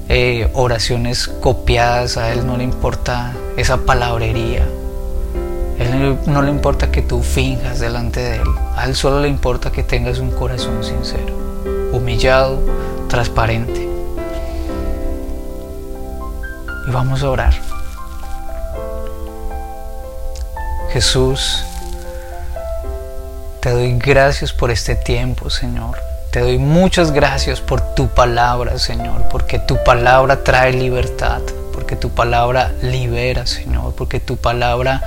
eh, 0.09 0.49
oraciones 0.53 1.27
copiadas, 1.27 2.17
a 2.17 2.33
Él 2.33 2.47
no 2.47 2.57
le 2.57 2.63
importa 2.63 3.33
esa 3.57 3.79
palabrería. 3.79 4.63
A 5.81 5.83
Él 5.83 6.17
no 6.27 6.43
le 6.43 6.51
importa 6.51 6.93
que 6.93 7.03
tú 7.03 7.25
finjas 7.25 7.81
delante 7.81 8.21
de 8.21 8.37
Él. 8.37 8.49
A 8.77 8.85
Él 8.85 8.95
solo 8.95 9.21
le 9.21 9.27
importa 9.27 9.73
que 9.73 9.83
tengas 9.83 10.21
un 10.21 10.31
corazón 10.31 10.85
sincero, 10.85 11.35
humillado, 11.91 12.63
transparente 13.09 13.89
y 16.87 16.91
vamos 16.93 17.25
a 17.25 17.31
orar. 17.31 17.55
Jesús, 20.93 21.65
te 23.63 23.71
doy 23.71 23.97
gracias 23.97 24.53
por 24.53 24.73
este 24.73 24.97
tiempo, 24.97 25.49
Señor. 25.49 25.97
Te 26.33 26.41
doy 26.41 26.59
muchas 26.59 27.13
gracias 27.13 27.61
por 27.61 27.81
tu 27.95 28.09
palabra, 28.09 28.77
Señor, 28.77 29.29
porque 29.31 29.61
tu 29.61 29.79
palabra 29.85 30.43
trae 30.43 30.73
libertad, 30.73 31.41
porque 31.73 31.95
tu 31.95 32.11
palabra 32.11 32.73
libera, 32.83 33.47
Señor, 33.47 33.95
porque 33.95 34.19
tu 34.19 34.37
palabra 34.37 35.01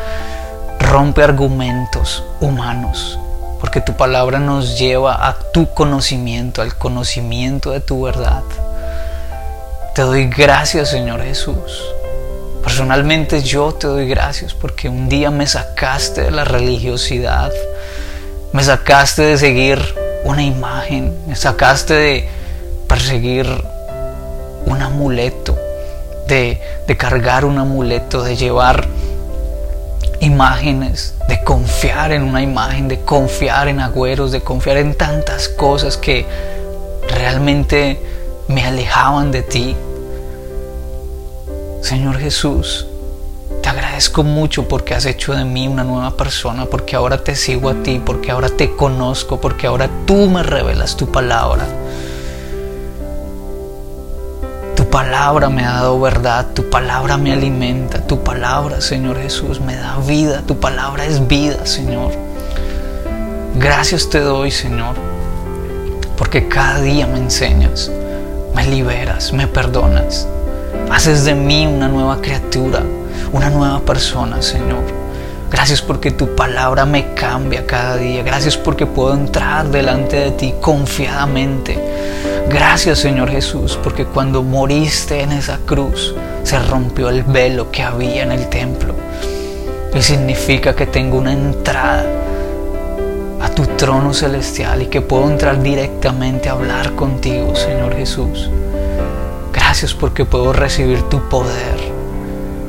rompe 0.79 1.21
argumentos 1.21 2.23
humanos, 2.39 3.19
porque 3.59 3.81
tu 3.81 3.97
palabra 3.97 4.39
nos 4.39 4.79
lleva 4.79 5.27
a 5.27 5.37
tu 5.51 5.73
conocimiento, 5.73 6.61
al 6.61 6.77
conocimiento 6.77 7.71
de 7.71 7.81
tu 7.81 8.03
verdad. 8.03 8.43
Te 9.95 10.03
doy 10.03 10.27
gracias, 10.27 10.91
Señor 10.91 11.21
Jesús. 11.21 11.83
Personalmente 12.63 13.43
yo 13.43 13.73
te 13.73 13.87
doy 13.87 14.07
gracias 14.07 14.53
porque 14.53 14.87
un 14.87 15.09
día 15.09 15.29
me 15.29 15.45
sacaste 15.45 16.21
de 16.21 16.31
la 16.31 16.45
religiosidad, 16.45 17.51
me 18.53 18.63
sacaste 18.63 19.21
de 19.21 19.37
seguir 19.37 19.79
una 20.23 20.43
imagen, 20.43 21.13
me 21.27 21.35
sacaste 21.35 21.93
de 21.93 22.29
perseguir 22.87 23.47
un 24.65 24.81
amuleto, 24.81 25.57
de, 26.27 26.59
de 26.87 26.97
cargar 26.97 27.45
un 27.45 27.59
amuleto, 27.59 28.23
de 28.23 28.35
llevar 28.35 28.87
imágenes, 30.19 31.15
de 31.27 31.43
confiar 31.43 32.11
en 32.11 32.23
una 32.23 32.41
imagen, 32.41 32.87
de 32.87 33.01
confiar 33.01 33.67
en 33.67 33.79
agüeros, 33.79 34.31
de 34.31 34.41
confiar 34.41 34.77
en 34.77 34.95
tantas 34.95 35.49
cosas 35.49 35.97
que 35.97 36.25
realmente 37.09 37.99
me 38.47 38.65
alejaban 38.65 39.31
de 39.31 39.41
ti. 39.41 39.75
Señor 41.81 42.17
Jesús, 42.17 42.87
te 43.65 43.69
agradezco 43.69 44.23
mucho 44.23 44.67
porque 44.67 44.93
has 44.93 45.07
hecho 45.07 45.33
de 45.33 45.43
mí 45.43 45.67
una 45.67 45.83
nueva 45.83 46.15
persona, 46.15 46.67
porque 46.67 46.95
ahora 46.95 47.23
te 47.23 47.35
sigo 47.35 47.71
a 47.71 47.73
ti, 47.73 47.99
porque 48.05 48.29
ahora 48.29 48.47
te 48.47 48.75
conozco, 48.75 49.41
porque 49.41 49.65
ahora 49.65 49.89
tú 50.05 50.29
me 50.29 50.43
revelas 50.43 50.95
tu 50.95 51.11
palabra. 51.11 51.65
Tu 54.75 54.87
palabra 54.87 55.49
me 55.49 55.65
ha 55.65 55.71
dado 55.71 55.99
verdad, 55.99 56.45
tu 56.53 56.69
palabra 56.69 57.17
me 57.17 57.33
alimenta, 57.33 58.05
tu 58.05 58.21
palabra, 58.23 58.81
Señor 58.81 59.19
Jesús, 59.19 59.59
me 59.59 59.75
da 59.75 59.97
vida, 59.97 60.43
tu 60.45 60.59
palabra 60.59 61.07
es 61.07 61.27
vida, 61.27 61.65
Señor. 61.65 62.11
Gracias 63.55 64.11
te 64.11 64.19
doy, 64.19 64.51
Señor, 64.51 64.93
porque 66.19 66.47
cada 66.47 66.81
día 66.81 67.07
me 67.07 67.17
enseñas 67.17 67.89
me 68.53 68.67
liberas, 68.67 69.33
me 69.33 69.47
perdonas. 69.47 70.27
Haces 70.91 71.25
de 71.25 71.33
mí 71.33 71.65
una 71.65 71.87
nueva 71.87 72.21
criatura, 72.21 72.83
una 73.31 73.49
nueva 73.49 73.79
persona, 73.81 74.41
Señor. 74.41 74.83
Gracias 75.51 75.81
porque 75.81 76.11
tu 76.11 76.35
palabra 76.35 76.85
me 76.85 77.13
cambia 77.13 77.65
cada 77.65 77.97
día. 77.97 78.23
Gracias 78.23 78.57
porque 78.57 78.85
puedo 78.85 79.13
entrar 79.13 79.69
delante 79.69 80.17
de 80.17 80.31
ti 80.31 80.53
confiadamente. 80.59 81.79
Gracias 82.49 82.99
Señor 82.99 83.29
Jesús 83.31 83.79
porque 83.81 84.05
cuando 84.05 84.43
moriste 84.43 85.21
en 85.21 85.31
esa 85.31 85.57
cruz 85.65 86.13
se 86.43 86.59
rompió 86.59 87.09
el 87.09 87.23
velo 87.23 87.71
que 87.71 87.83
había 87.83 88.23
en 88.23 88.31
el 88.31 88.47
templo. 88.49 88.93
Y 89.93 90.01
significa 90.01 90.75
que 90.75 90.85
tengo 90.85 91.17
una 91.17 91.33
entrada 91.33 92.05
a 93.41 93.49
tu 93.49 93.65
trono 93.65 94.13
celestial 94.13 94.81
y 94.81 94.87
que 94.87 95.01
puedo 95.01 95.29
entrar 95.29 95.63
directamente 95.63 96.49
a 96.49 96.53
hablar 96.53 96.95
contigo, 96.95 97.55
Señor 97.55 97.95
Jesús. 97.95 98.49
Gracias 99.53 99.93
porque 99.93 100.25
puedo 100.25 100.51
recibir 100.51 101.01
tu 101.03 101.21
poder, 101.29 101.94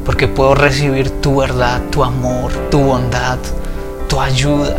porque 0.07 0.29
puedo 0.29 0.55
recibir 0.55 1.21
tu 1.21 1.37
verdad, 1.41 1.83
tu 1.91 2.05
amor, 2.05 2.53
tu 2.71 2.79
bondad, 2.79 3.39
tu 4.09 4.21
ayuda. 4.21 4.77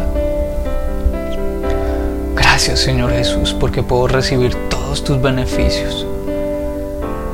Gracias, 2.33 2.79
Señor 2.79 3.11
Jesús, 3.11 3.53
porque 3.53 3.83
puedo 3.83 4.07
recibir 4.07 4.55
todos 4.69 5.03
tus 5.03 5.21
beneficios. 5.21 6.07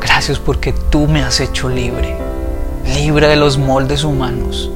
Gracias 0.01 0.39
porque 0.39 0.73
tú 0.89 1.07
me 1.07 1.21
has 1.21 1.39
hecho 1.39 1.69
libre, 1.69 2.17
libre 2.95 3.27
de 3.27 3.35
los 3.35 3.59
moldes 3.59 4.03
humanos, 4.03 4.71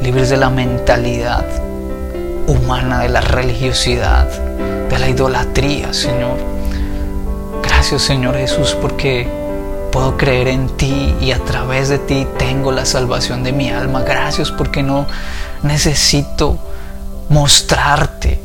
libre 0.00 0.24
de 0.24 0.36
la 0.36 0.48
mentalidad, 0.48 1.44
humana, 2.46 3.00
de 3.00 3.08
la 3.08 3.20
religiosidad, 3.20 4.28
de 4.88 4.98
la 4.98 5.08
idolatría, 5.08 5.92
Señor. 5.92 6.38
Gracias, 7.64 8.02
Señor 8.02 8.36
Jesús, 8.36 8.76
porque 8.80 9.43
puedo 9.94 10.16
creer 10.16 10.48
en 10.48 10.76
ti 10.76 11.14
y 11.20 11.30
a 11.30 11.38
través 11.38 11.88
de 11.88 12.00
ti 12.00 12.26
tengo 12.36 12.72
la 12.72 12.84
salvación 12.84 13.44
de 13.44 13.52
mi 13.52 13.70
alma. 13.70 14.02
Gracias 14.02 14.50
porque 14.50 14.82
no 14.82 15.06
necesito 15.62 16.58
mostrarte, 17.28 18.40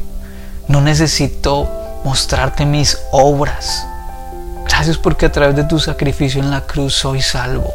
no 0.68 0.80
necesito 0.80 1.68
mostrarte 2.04 2.68
mis 2.68 3.00
obras. 3.12 3.84
Gracias 4.66 5.00
porque 5.00 5.26
a 5.26 5.32
través 5.32 5.56
de 5.56 5.64
tu 5.64 5.80
sacrificio 5.80 6.40
en 6.40 6.52
la 6.52 6.62
cruz 6.62 6.94
soy 6.94 7.20
salvo 7.20 7.74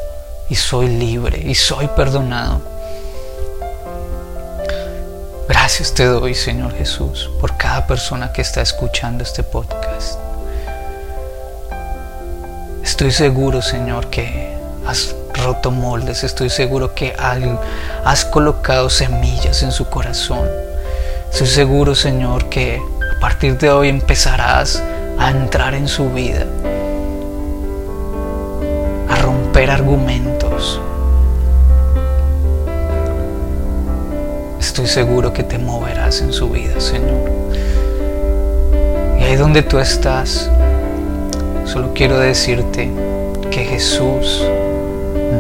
y 0.49 0.55
soy 0.55 0.87
libre 0.87 1.43
y 1.45 1.57
soy 1.57 1.89
perdonado. 1.97 2.63
Gracias 5.49 5.93
te 5.93 6.05
doy, 6.05 6.37
Señor 6.37 6.77
Jesús, 6.77 7.29
por 7.41 7.57
cada 7.57 7.89
persona 7.89 8.33
que 8.33 8.43
está 8.43 8.63
escuchando 8.63 9.25
este 9.25 9.43
podcast. 9.43 9.84
Estoy 12.95 13.11
seguro, 13.11 13.61
Señor, 13.61 14.07
que 14.07 14.57
has 14.87 15.17
roto 15.45 15.73
moldes, 15.73 16.23
estoy 16.23 16.49
seguro 16.49 16.95
que 16.95 17.13
has 18.05 18.25
colocado 18.25 18.89
semillas 18.89 19.65
en 19.65 19.73
su 19.73 19.87
corazón. 19.91 20.49
Estoy 21.29 21.49
seguro, 21.49 21.97
Señor, 21.97 22.49
que 22.49 22.77
a 22.77 23.21
partir 23.21 23.59
de 23.59 23.69
hoy 23.69 23.89
empezarás 23.89 24.81
a 25.19 25.31
entrar 25.33 25.75
en 25.75 25.89
su 25.89 26.09
vida, 26.11 26.47
a 29.11 29.17
romper 29.17 29.73
argumentos, 29.73 30.81
estoy 34.61 34.87
seguro 34.87 35.33
que 35.33 35.43
te 35.43 35.59
moverás 35.59 36.21
en 36.21 36.33
su 36.33 36.49
vida, 36.49 36.79
Señor. 36.79 37.29
Y 39.19 39.25
ahí 39.25 39.35
donde 39.35 39.65
tú 39.65 39.81
estás, 39.81 40.49
solo 41.75 41.91
quiero 41.93 42.21
decirte 42.21 42.89
que 43.51 43.65
Jesús 43.65 44.47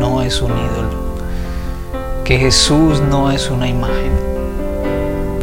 no 0.01 0.21
es 0.21 0.43
un 0.43 0.51
ídolo, 0.51 1.15
que 2.25 2.37
Jesús 2.37 3.01
no 3.01 3.31
es 3.31 3.51
una 3.51 3.69
imagen, 3.69 4.11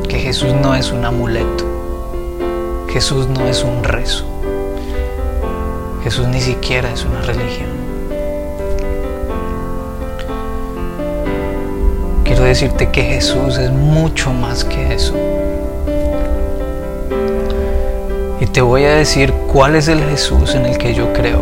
que 0.09 0.19
Jesús 0.19 0.53
no 0.53 0.75
es 0.75 0.91
un 0.91 1.05
amuleto, 1.05 1.63
Jesús 2.91 3.25
no 3.29 3.47
es 3.47 3.63
un 3.63 3.85
rezo, 3.85 4.25
Jesús 6.03 6.27
ni 6.27 6.41
siquiera 6.41 6.91
es 6.91 7.05
una 7.05 7.21
religión. 7.21 7.69
Quiero 12.25 12.43
decirte 12.43 12.91
que 12.91 13.03
Jesús 13.03 13.57
es 13.57 13.71
mucho 13.71 14.33
más 14.33 14.65
que 14.65 14.93
eso. 14.93 15.13
Te 18.53 18.59
voy 18.59 18.83
a 18.83 18.95
decir 18.95 19.31
cuál 19.47 19.77
es 19.77 19.87
el 19.87 20.03
Jesús 20.03 20.55
en 20.55 20.65
el 20.65 20.77
que 20.77 20.93
yo 20.93 21.13
creo. 21.13 21.41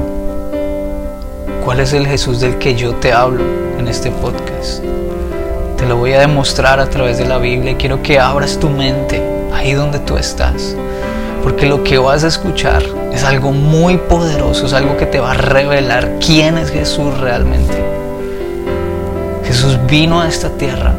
Cuál 1.66 1.80
es 1.80 1.92
el 1.94 2.06
Jesús 2.06 2.40
del 2.40 2.60
que 2.60 2.76
yo 2.76 2.94
te 2.94 3.12
hablo 3.12 3.44
en 3.80 3.88
este 3.88 4.12
podcast. 4.12 4.84
Te 5.76 5.88
lo 5.88 5.98
voy 5.98 6.14
a 6.14 6.20
demostrar 6.20 6.80
a 6.80 6.88
través 6.88 7.18
de 7.18 7.26
la 7.26 7.40
Biblia 7.40 7.72
y 7.72 7.76
quiero 7.76 8.04
que 8.04 8.20
abras 8.20 8.60
tu 8.60 8.70
mente 8.70 9.24
ahí 9.52 9.74
donde 9.74 9.98
tú 9.98 10.18
estás. 10.18 10.76
Porque 11.42 11.66
lo 11.66 11.84
que 11.84 11.98
vas 11.98 12.24
a 12.24 12.28
escuchar 12.28 12.84
es 13.12 13.24
algo 13.24 13.54
muy 13.54 13.98
poderoso, 13.98 14.68
es 14.68 14.74
algo 14.74 14.96
que 14.96 15.08
te 15.08 15.20
va 15.20 15.32
a 15.32 15.38
revelar 15.38 16.18
quién 16.24 16.60
es 16.60 16.70
Jesús 16.70 17.18
realmente. 17.18 17.74
Jesús 19.46 19.80
vino 19.88 20.22
a 20.22 20.28
esta 20.28 20.50
tierra. 20.52 20.94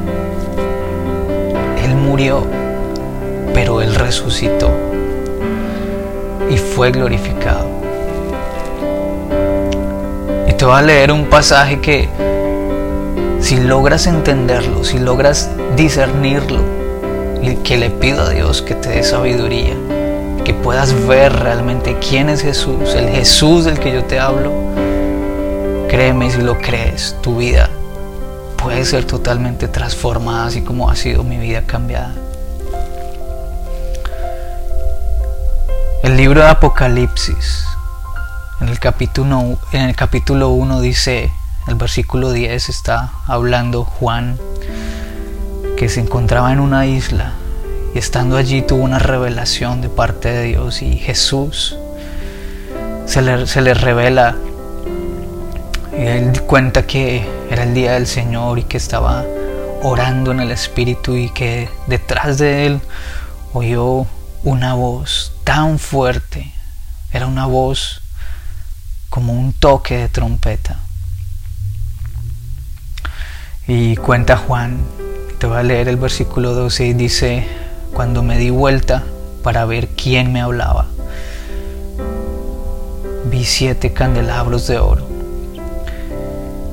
Él 1.84 1.94
murió, 1.94 2.44
pero 3.54 3.80
Él 3.80 3.94
resucitó 3.94 4.89
fue 6.80 6.92
glorificado. 6.92 7.68
Y 10.48 10.52
te 10.54 10.64
voy 10.64 10.78
a 10.78 10.80
leer 10.80 11.12
un 11.12 11.26
pasaje 11.26 11.78
que 11.78 12.08
si 13.38 13.60
logras 13.60 14.06
entenderlo, 14.06 14.82
si 14.82 14.98
logras 14.98 15.50
discernirlo, 15.76 16.62
y 17.42 17.56
que 17.56 17.76
le 17.76 17.90
pido 17.90 18.22
a 18.22 18.30
Dios 18.30 18.62
que 18.62 18.74
te 18.74 18.88
dé 18.88 19.02
sabiduría, 19.02 19.74
que 20.42 20.54
puedas 20.54 20.94
ver 21.06 21.34
realmente 21.34 21.98
quién 21.98 22.30
es 22.30 22.40
Jesús, 22.40 22.94
el 22.94 23.10
Jesús 23.10 23.66
del 23.66 23.78
que 23.78 23.92
yo 23.92 24.04
te 24.04 24.18
hablo, 24.18 24.50
créeme 25.86 26.30
si 26.30 26.40
lo 26.40 26.56
crees, 26.56 27.14
tu 27.20 27.36
vida 27.36 27.68
puede 28.56 28.86
ser 28.86 29.04
totalmente 29.04 29.68
transformada, 29.68 30.46
así 30.46 30.62
como 30.62 30.88
ha 30.88 30.96
sido 30.96 31.24
mi 31.24 31.36
vida 31.36 31.60
cambiada. 31.66 32.14
El 36.10 36.16
libro 36.16 36.40
de 36.40 36.48
Apocalipsis, 36.48 37.64
en 38.60 38.68
el 38.68 38.80
capítulo, 38.80 39.60
en 39.70 39.82
el 39.82 39.94
capítulo 39.94 40.48
1 40.48 40.80
dice, 40.80 41.30
el 41.68 41.76
versículo 41.76 42.32
10 42.32 42.68
está 42.68 43.12
hablando 43.28 43.84
Juan, 43.84 44.36
que 45.76 45.88
se 45.88 46.00
encontraba 46.00 46.52
en 46.52 46.58
una 46.58 46.84
isla 46.84 47.34
y 47.94 47.98
estando 47.98 48.36
allí 48.38 48.60
tuvo 48.60 48.82
una 48.82 48.98
revelación 48.98 49.82
de 49.82 49.88
parte 49.88 50.30
de 50.30 50.42
Dios 50.46 50.82
y 50.82 50.96
Jesús 50.96 51.76
se 53.06 53.22
le, 53.22 53.46
se 53.46 53.60
le 53.60 53.74
revela. 53.74 54.34
Y 55.96 56.06
él 56.06 56.42
cuenta 56.42 56.88
que 56.88 57.24
era 57.52 57.62
el 57.62 57.72
día 57.72 57.92
del 57.92 58.08
Señor 58.08 58.58
y 58.58 58.64
que 58.64 58.78
estaba 58.78 59.24
orando 59.84 60.32
en 60.32 60.40
el 60.40 60.50
Espíritu 60.50 61.14
y 61.14 61.30
que 61.30 61.68
detrás 61.86 62.38
de 62.38 62.66
él 62.66 62.80
oyó 63.52 64.06
una 64.44 64.74
voz 64.74 65.32
tan 65.44 65.78
fuerte. 65.78 66.52
Era 67.12 67.26
una 67.26 67.46
voz 67.46 68.02
como 69.08 69.32
un 69.32 69.52
toque 69.52 69.96
de 69.96 70.08
trompeta. 70.08 70.78
Y 73.66 73.96
cuenta 73.96 74.36
Juan, 74.36 74.78
te 75.38 75.46
voy 75.46 75.58
a 75.58 75.62
leer 75.62 75.88
el 75.88 75.96
versículo 75.96 76.54
12 76.54 76.86
y 76.86 76.92
dice, 76.94 77.46
cuando 77.92 78.22
me 78.22 78.38
di 78.38 78.50
vuelta 78.50 79.04
para 79.42 79.64
ver 79.64 79.88
quién 79.88 80.32
me 80.32 80.40
hablaba, 80.40 80.86
vi 83.26 83.44
siete 83.44 83.92
candelabros 83.92 84.66
de 84.66 84.78
oro 84.78 85.06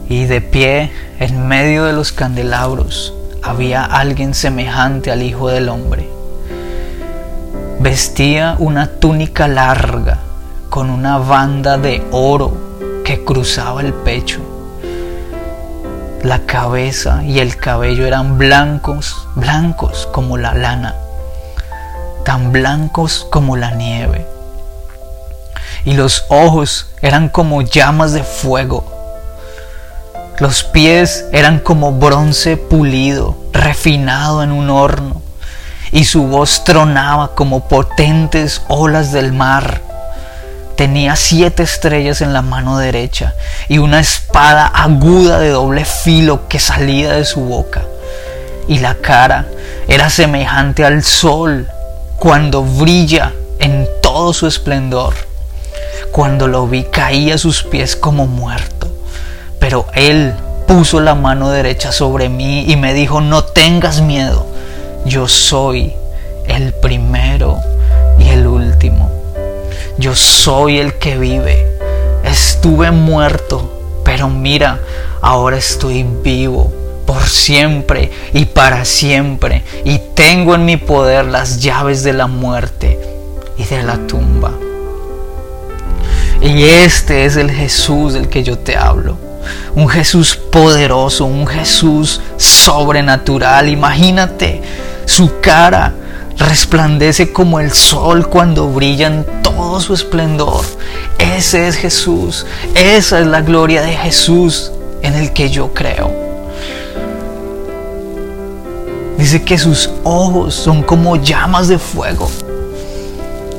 y 0.10 0.26
de 0.26 0.42
pie 0.42 0.92
en 1.20 1.48
medio 1.48 1.84
de 1.86 1.94
los 1.94 2.12
candelabros 2.12 3.14
había 3.44 3.84
alguien 3.84 4.34
semejante 4.34 5.12
al 5.12 5.22
Hijo 5.22 5.50
del 5.50 5.70
Hombre. 5.70 6.17
Vestía 7.80 8.56
una 8.60 8.88
túnica 8.88 9.48
larga 9.48 10.20
con 10.70 10.90
una 10.90 11.18
banda 11.18 11.78
de 11.78 12.06
oro 12.12 13.02
que 13.06 13.24
cruzaba 13.24 13.82
el 13.82 13.94
pecho. 13.94 14.40
La 16.24 16.40
cabeza 16.46 17.24
y 17.24 17.40
el 17.40 17.58
cabello 17.58 18.06
eran 18.06 18.38
blancos, 18.38 19.28
blancos 19.36 20.08
como 20.12 20.38
la 20.38 20.54
lana, 20.54 20.96
tan 22.26 22.52
blancos 22.52 23.26
como 23.30 23.58
la 23.58 23.72
nieve. 23.72 24.26
Y 25.86 25.94
los 25.94 26.26
ojos 26.30 26.88
eran 27.02 27.30
como 27.30 27.62
llamas 27.62 28.14
de 28.14 28.24
fuego 28.24 28.98
los 30.40 30.64
pies 30.64 31.26
eran 31.32 31.58
como 31.58 31.94
bronce 31.94 32.58
pulido, 32.58 33.36
refinado 33.54 34.44
en 34.44 34.52
un 34.52 34.70
horno, 34.70 35.24
y 35.92 36.06
su 36.06 36.24
voz 36.28 36.64
tronaba 36.64 37.36
como 37.36 37.68
potentes 37.68 38.62
olas 38.68 39.12
del 39.12 39.34
mar. 39.34 39.82
Tenía 40.76 41.16
siete 41.16 41.64
estrellas 41.64 42.22
en 42.22 42.34
la 42.34 42.42
mano 42.42 42.78
derecha 42.78 43.34
y 43.68 43.80
una 43.80 44.00
espada 44.00 44.68
aguda 44.68 45.40
de 45.40 45.50
doble 45.50 45.86
filo 45.86 46.48
que 46.48 46.60
salía 46.60 47.14
de 47.14 47.26
su 47.26 47.42
boca. 47.42 47.82
Y 48.68 48.80
la 48.80 48.96
cara 48.96 49.48
era 49.88 50.10
semejante 50.10 50.86
al 50.86 51.04
sol 51.04 51.68
cuando 52.18 52.64
brilla 52.64 53.34
en 53.60 53.88
todo 54.02 54.34
su 54.34 54.46
esplendor. 54.46 55.16
Cuando 56.12 56.48
lo 56.48 56.68
vi 56.68 56.84
caí 56.84 57.32
a 57.32 57.38
sus 57.38 57.64
pies 57.64 57.96
como 57.96 58.28
muerto. 58.28 58.88
Pero 59.60 59.88
Él 59.94 60.34
puso 60.68 61.00
la 61.00 61.16
mano 61.16 61.50
derecha 61.50 61.92
sobre 61.92 62.30
mí 62.30 62.66
y 62.68 62.76
me 62.76 62.94
dijo, 62.94 63.22
no 63.22 63.44
tengas 63.44 64.02
miedo, 64.02 64.46
yo 65.06 65.28
soy 65.28 65.94
el 66.48 66.74
primero 66.74 67.60
y 68.20 68.30
el 68.30 68.48
último. 68.48 69.12
Yo 69.98 70.16
soy 70.16 70.80
el 70.80 70.96
que 70.96 71.18
vive. 71.18 71.66
Estuve 72.24 72.92
muerto, 72.92 74.02
pero 74.04 74.30
mira, 74.30 74.80
ahora 75.22 75.58
estoy 75.58 76.04
vivo 76.24 76.72
por 77.06 77.24
siempre 77.24 78.12
y 78.34 78.46
para 78.46 78.86
siempre. 78.86 79.64
Y 79.86 80.00
tengo 80.14 80.56
en 80.56 80.66
mi 80.66 80.78
poder 80.78 81.26
las 81.26 81.62
llaves 81.62 82.04
de 82.04 82.14
la 82.14 82.28
muerte 82.28 83.00
y 83.58 83.64
de 83.64 83.84
la 83.84 83.98
tumba. 84.08 84.52
Y 86.42 86.64
este 86.64 87.26
es 87.26 87.36
el 87.36 87.50
Jesús 87.50 88.14
del 88.14 88.30
que 88.30 88.44
yo 88.44 88.58
te 88.60 88.76
hablo 88.76 89.18
un 89.76 89.88
Jesús 89.88 90.36
poderoso, 90.36 91.26
un 91.26 91.46
Jesús 91.46 92.22
sobrenatural. 92.38 93.70
Imagínate, 93.70 94.62
su 95.08 95.40
cara 95.40 95.94
resplandece 96.38 97.32
como 97.32 97.60
el 97.60 97.72
sol 97.72 98.28
cuando 98.30 98.68
brilla 98.70 99.08
en 99.08 99.26
todo 99.42 99.80
su 99.80 99.94
esplendor. 99.94 100.64
Ese 101.18 101.68
es 101.68 101.76
Jesús, 101.76 102.46
esa 102.76 103.20
es 103.20 103.26
la 103.26 103.42
gloria 103.42 103.82
de 103.82 103.94
Jesús 103.94 104.72
en 105.02 105.16
el 105.16 105.34
que 105.34 105.50
yo 105.50 105.74
creo. 105.74 106.12
Dice 109.18 109.44
que 109.44 109.58
sus 109.58 109.90
ojos 110.04 110.54
son 110.54 110.84
como 110.84 111.16
llamas 111.16 111.70
de 111.70 111.80
fuego. 111.80 112.30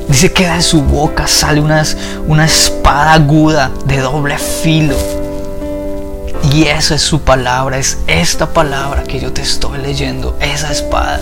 Dice 0.07 0.31
que 0.31 0.47
de 0.47 0.61
su 0.61 0.81
boca 0.81 1.27
sale 1.27 1.59
una, 1.59 1.83
una 2.27 2.45
espada 2.45 3.13
aguda 3.13 3.71
de 3.85 3.97
doble 3.97 4.37
filo. 4.37 4.95
Y 6.43 6.63
esa 6.63 6.95
es 6.95 7.01
su 7.01 7.21
palabra, 7.21 7.77
es 7.77 7.97
esta 8.07 8.47
palabra 8.53 9.03
que 9.03 9.19
yo 9.19 9.33
te 9.33 9.41
estoy 9.41 9.77
leyendo, 9.79 10.37
esa 10.39 10.71
espada, 10.71 11.19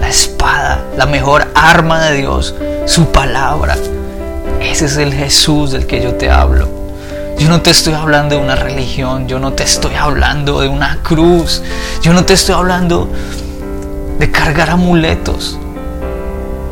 la 0.00 0.08
espada, 0.08 0.84
la 0.96 1.06
mejor 1.06 1.50
arma 1.54 2.00
de 2.02 2.18
Dios, 2.18 2.54
su 2.86 3.06
palabra. 3.06 3.76
Ese 4.60 4.84
es 4.84 4.96
el 4.98 5.12
Jesús 5.12 5.72
del 5.72 5.86
que 5.86 6.02
yo 6.02 6.14
te 6.14 6.30
hablo. 6.30 6.68
Yo 7.38 7.48
no 7.48 7.62
te 7.62 7.70
estoy 7.70 7.94
hablando 7.94 8.36
de 8.36 8.42
una 8.42 8.54
religión, 8.54 9.26
yo 9.26 9.38
no 9.38 9.54
te 9.54 9.64
estoy 9.64 9.94
hablando 9.94 10.60
de 10.60 10.68
una 10.68 10.98
cruz, 11.02 11.62
yo 12.02 12.12
no 12.12 12.24
te 12.24 12.34
estoy 12.34 12.54
hablando 12.54 13.08
de 14.18 14.30
cargar 14.30 14.70
amuletos. 14.70 15.58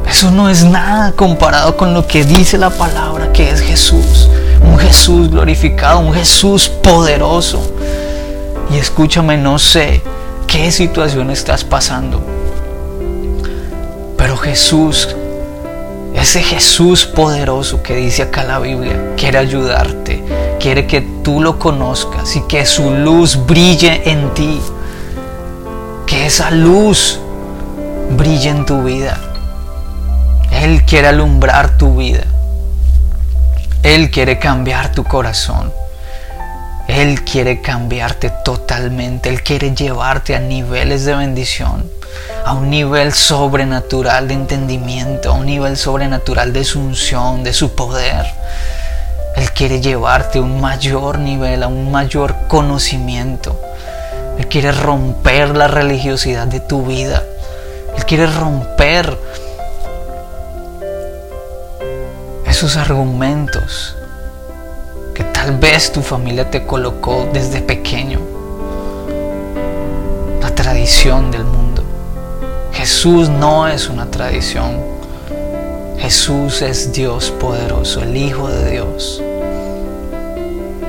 Eso 0.09 0.31
no 0.31 0.49
es 0.49 0.64
nada 0.64 1.12
comparado 1.12 1.77
con 1.77 1.95
lo 1.95 2.07
que 2.07 2.25
dice 2.25 2.59
la 2.59 2.71
palabra 2.71 3.33
que 3.33 3.51
es 3.51 3.61
Jesús 3.61 4.29
un 4.62 4.79
Jesús 4.79 5.31
glorificado, 5.31 6.01
un 6.01 6.12
Jesús 6.12 6.68
poderoso. 6.68 7.61
Y 8.70 8.79
escúchame, 8.79 9.37
no 9.37 9.59
sé 9.59 10.03
qué 10.46 10.70
situación 10.73 11.31
estás 11.31 11.64
pasando, 11.64 12.20
Pero 14.16 14.37
Jesús, 14.37 15.09
ese 16.14 16.42
Jesús 16.42 17.07
poderoso 17.07 17.83
que 17.83 17.96
dice 17.96 18.23
acá 18.23 18.44
la 18.44 18.59
Biblia, 18.59 19.14
quiere 19.16 19.38
ayudarte, 19.38 20.23
quiere 20.61 20.87
que 20.87 21.01
tú 21.23 21.40
lo 21.40 21.59
conozcas 21.59 22.37
y 22.37 22.42
que 22.42 22.66
su 22.66 22.90
luz 22.90 23.38
brille 23.46 24.03
en 24.11 24.35
ti. 24.35 24.61
Que 26.07 26.27
esa 26.27 26.51
luz 26.51 27.18
brille 28.16 28.51
en 28.51 28.66
tu 28.66 28.83
vida. 28.83 29.18
Él 30.51 30.85
quiere 30.85 31.09
alumbrar 31.09 31.79
tu 31.79 31.96
vida. 31.96 32.25
Él 33.83 34.11
quiere 34.11 34.38
cambiar 34.38 34.93
tu 34.93 35.05
corazón. 35.05 35.73
Él 36.87 37.25
quiere 37.25 37.62
cambiarte 37.62 38.31
totalmente. 38.45 39.31
Él 39.31 39.43
quiere 39.43 39.75
llevarte 39.75 40.37
a 40.37 40.40
niveles 40.40 41.07
de 41.07 41.14
bendición, 41.14 41.90
a 42.45 42.53
un 42.53 42.69
nivel 42.69 43.14
sobrenatural 43.14 44.29
de 44.29 44.35
entendimiento, 44.35 45.31
a 45.31 45.35
un 45.35 45.47
nivel 45.47 45.79
sobrenatural 45.79 46.53
de 46.53 46.64
su 46.64 46.79
unción, 46.79 47.43
de 47.43 47.55
su 47.55 47.75
poder. 47.75 48.27
Él 49.37 49.51
quiere 49.53 49.81
llevarte 49.81 50.40
a 50.40 50.43
un 50.43 50.61
mayor 50.61 51.19
nivel, 51.19 51.62
a 51.62 51.69
un 51.69 51.90
mayor 51.90 52.35
conocimiento. 52.49 53.59
Él 54.38 54.47
quiere 54.49 54.73
romper 54.73 55.57
la 55.57 55.69
religiosidad 55.69 56.47
de 56.47 56.61
tu 56.61 56.85
vida. 56.85 57.23
Él 57.97 58.05
quiere 58.05 58.27
romper 58.27 59.16
esos 62.61 62.77
argumentos 62.77 63.96
que 65.14 65.25
tal 65.25 65.57
vez 65.57 65.90
tu 65.90 66.03
familia 66.03 66.51
te 66.51 66.66
colocó 66.66 67.27
desde 67.33 67.62
pequeño. 67.62 68.20
La 70.42 70.55
tradición 70.55 71.31
del 71.31 71.44
mundo. 71.44 71.83
Jesús 72.70 73.31
no 73.31 73.66
es 73.66 73.88
una 73.88 74.11
tradición. 74.11 74.79
Jesús 75.96 76.61
es 76.61 76.92
Dios 76.92 77.31
poderoso, 77.31 78.03
el 78.03 78.14
Hijo 78.14 78.46
de 78.49 78.73
Dios. 78.73 79.23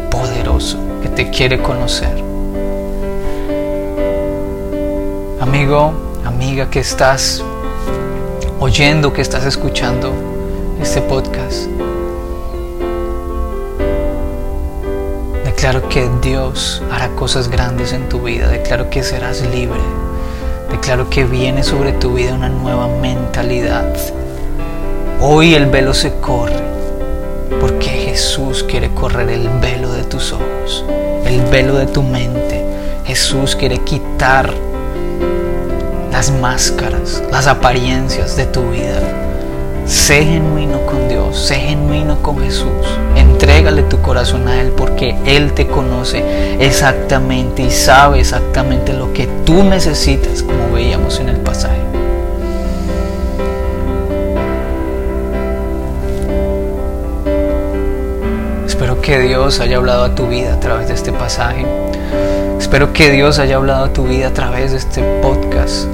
Poderoso, 0.10 0.78
que 1.02 1.08
te 1.08 1.30
quiere 1.30 1.62
conocer. 1.62 2.22
Amigo, 5.40 5.94
amiga 6.26 6.70
que 6.70 6.82
estás 6.82 7.42
oyendo, 8.60 9.14
que 9.14 9.22
estás 9.22 9.46
escuchando 9.46 10.31
este 10.82 11.02
podcast. 11.02 11.68
Declaro 15.46 15.88
que 15.90 16.10
Dios 16.22 16.82
hará 16.92 17.10
cosas 17.10 17.50
grandes 17.50 17.94
en 17.94 18.10
tu 18.10 18.22
vida. 18.22 18.48
Declaro 18.48 18.90
que 18.90 19.04
serás 19.04 19.42
libre. 19.42 19.80
Declaro 20.72 21.10
que 21.10 21.24
viene 21.24 21.64
sobre 21.64 21.94
tu 21.94 22.16
vida 22.16 22.34
una 22.34 22.50
nueva 22.50 22.88
mentalidad. 22.88 23.94
Hoy 25.22 25.54
el 25.54 25.68
velo 25.68 25.94
se 25.94 26.14
corre 26.16 26.60
porque 27.60 27.90
Jesús 27.90 28.64
quiere 28.64 28.92
correr 28.96 29.30
el 29.30 29.50
velo 29.60 29.94
de 29.94 30.04
tus 30.04 30.34
ojos, 30.34 30.84
el 31.26 31.42
velo 31.52 31.76
de 31.76 31.86
tu 31.86 32.02
mente. 32.02 32.66
Jesús 33.06 33.56
quiere 33.56 33.78
quitar 33.80 34.52
las 36.12 36.32
máscaras, 36.32 37.22
las 37.32 37.46
apariencias 37.46 38.36
de 38.36 38.46
tu 38.46 38.64
vida. 38.72 39.31
Sé 39.92 40.24
genuino 40.24 40.86
con 40.86 41.10
Dios, 41.10 41.38
sé 41.38 41.56
genuino 41.56 42.22
con 42.22 42.40
Jesús. 42.40 42.88
Entrégale 43.18 43.84
tu 43.84 44.02
corazón 44.02 44.48
a 44.48 44.62
Él 44.62 44.72
porque 44.72 45.18
Él 45.26 45.52
te 45.52 45.68
conoce 45.68 46.24
exactamente 46.62 47.64
y 47.64 47.72
sabe 47.72 48.22
exactamente 48.22 48.94
lo 48.94 49.12
que 49.12 49.28
tú 49.46 49.66
necesitas, 49.66 50.44
como 50.44 50.72
veíamos 50.74 51.20
en 51.20 51.28
el 51.28 51.36
pasaje. 51.42 51.82
Espero 58.66 59.02
que 59.02 59.20
Dios 59.20 59.60
haya 59.60 59.76
hablado 59.76 60.06
a 60.06 60.16
tu 60.16 60.28
vida 60.28 60.54
a 60.54 60.60
través 60.62 60.88
de 60.88 60.94
este 60.94 61.12
pasaje. 61.12 61.66
Espero 62.58 62.94
que 62.94 63.12
Dios 63.12 63.40
haya 63.40 63.58
hablado 63.58 63.84
a 63.84 63.92
tu 63.92 64.06
vida 64.06 64.28
a 64.28 64.34
través 64.34 64.72
de 64.72 64.78
este 64.78 65.04
podcast. 65.22 65.90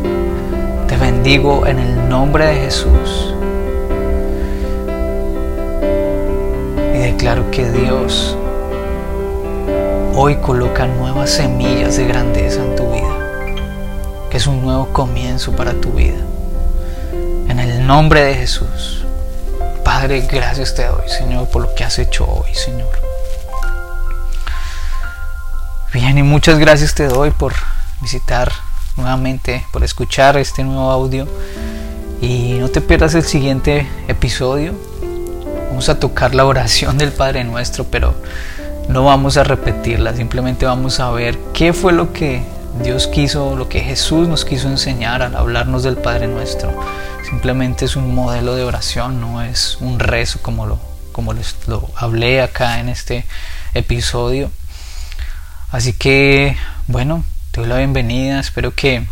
Te 0.88 0.98
bendigo 0.98 1.66
en 1.66 1.80
el 1.80 2.08
nombre 2.08 2.46
de 2.46 2.56
Jesús. 2.58 3.27
Declaro 7.18 7.50
que 7.50 7.68
Dios 7.72 8.38
hoy 10.14 10.36
coloca 10.36 10.86
nuevas 10.86 11.32
semillas 11.32 11.98
de 11.98 12.06
grandeza 12.06 12.64
en 12.64 12.76
tu 12.76 12.92
vida. 12.92 14.30
Que 14.30 14.38
es 14.38 14.46
un 14.46 14.62
nuevo 14.62 14.94
comienzo 14.94 15.56
para 15.56 15.74
tu 15.74 15.94
vida. 15.94 16.20
En 17.50 17.58
el 17.58 17.88
nombre 17.88 18.24
de 18.24 18.36
Jesús. 18.36 19.04
Padre, 19.84 20.28
gracias 20.32 20.76
te 20.76 20.86
doy, 20.86 21.10
Señor, 21.10 21.50
por 21.50 21.64
lo 21.64 21.74
que 21.74 21.84
has 21.84 21.98
hecho 21.98 22.24
hoy, 22.24 22.54
Señor. 22.54 22.92
Bien, 25.92 26.20
y 26.20 26.24
muchas 26.24 26.60
gracias 26.60 26.94
te 26.94 27.08
doy 27.08 27.32
por 27.32 27.54
visitar 28.00 28.52
nuevamente, 28.96 29.66
por 29.74 29.84
escuchar 29.84 30.38
este 30.38 30.64
nuevo 30.64 30.92
audio. 30.92 31.28
Y 32.22 32.58
no 32.60 32.70
te 32.70 32.80
pierdas 32.80 33.16
el 33.16 33.24
siguiente 33.24 33.88
episodio. 34.08 34.76
Vamos 35.68 35.90
a 35.90 36.00
tocar 36.00 36.34
la 36.34 36.46
oración 36.46 36.98
del 36.98 37.12
Padre 37.12 37.44
Nuestro, 37.44 37.86
pero 37.86 38.16
no 38.90 39.04
vamos 39.04 39.38
a 39.38 39.44
repetirla, 39.44 40.16
simplemente 40.16 40.66
vamos 40.66 41.00
a 41.00 41.12
ver 41.12 41.38
qué 41.54 41.74
fue 41.74 41.94
lo 41.94 42.14
que 42.14 42.42
Dios 42.82 43.08
quiso, 43.08 43.56
lo 43.56 43.70
que 43.70 43.82
Jesús 43.82 44.28
nos 44.28 44.46
quiso 44.46 44.70
enseñar 44.70 45.22
al 45.22 45.36
hablarnos 45.36 45.84
del 45.84 45.98
Padre 45.98 46.28
Nuestro. 46.28 46.74
Simplemente 47.28 47.86
es 47.86 47.96
un 47.96 48.16
modelo 48.16 48.56
de 48.56 48.64
oración, 48.64 49.20
no 49.20 49.42
es 49.42 49.78
un 49.82 50.00
rezo 50.00 50.40
como 50.42 50.66
lo, 50.66 50.80
como 51.12 51.34
les, 51.34 51.56
lo 51.68 51.90
hablé 51.96 52.42
acá 52.42 52.80
en 52.80 52.90
este 52.90 53.26
episodio. 53.74 54.52
Así 55.72 55.94
que, 55.94 56.56
bueno, 56.88 57.26
te 57.52 57.62
doy 57.62 57.70
la 57.70 57.78
bienvenida. 57.78 58.40
Espero 58.40 58.74
que 58.74 59.06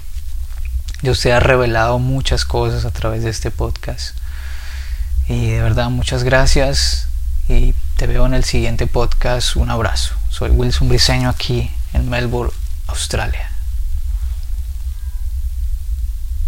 Dios 1.01 1.19
te 1.19 1.33
haya 1.33 1.41
revelado 1.41 1.99
muchas 1.99 2.45
cosas 2.45 2.85
a 2.85 2.91
través 2.91 3.23
de 3.23 3.29
este 3.29 3.51
podcast. 3.51 4.15
Y 5.27 5.47
de 5.47 5.61
verdad, 5.61 5.89
muchas 5.89 6.23
gracias. 6.23 7.07
Y 7.47 7.73
te 7.97 8.07
veo 8.07 8.25
en 8.25 8.33
el 8.33 8.43
siguiente 8.43 8.87
podcast. 8.87 9.55
Un 9.55 9.69
abrazo. 9.69 10.15
Soy 10.29 10.49
Wilson 10.49 10.89
Briseño 10.89 11.29
aquí 11.29 11.71
en 11.93 12.09
Melbourne, 12.09 12.53
Australia. 12.87 13.54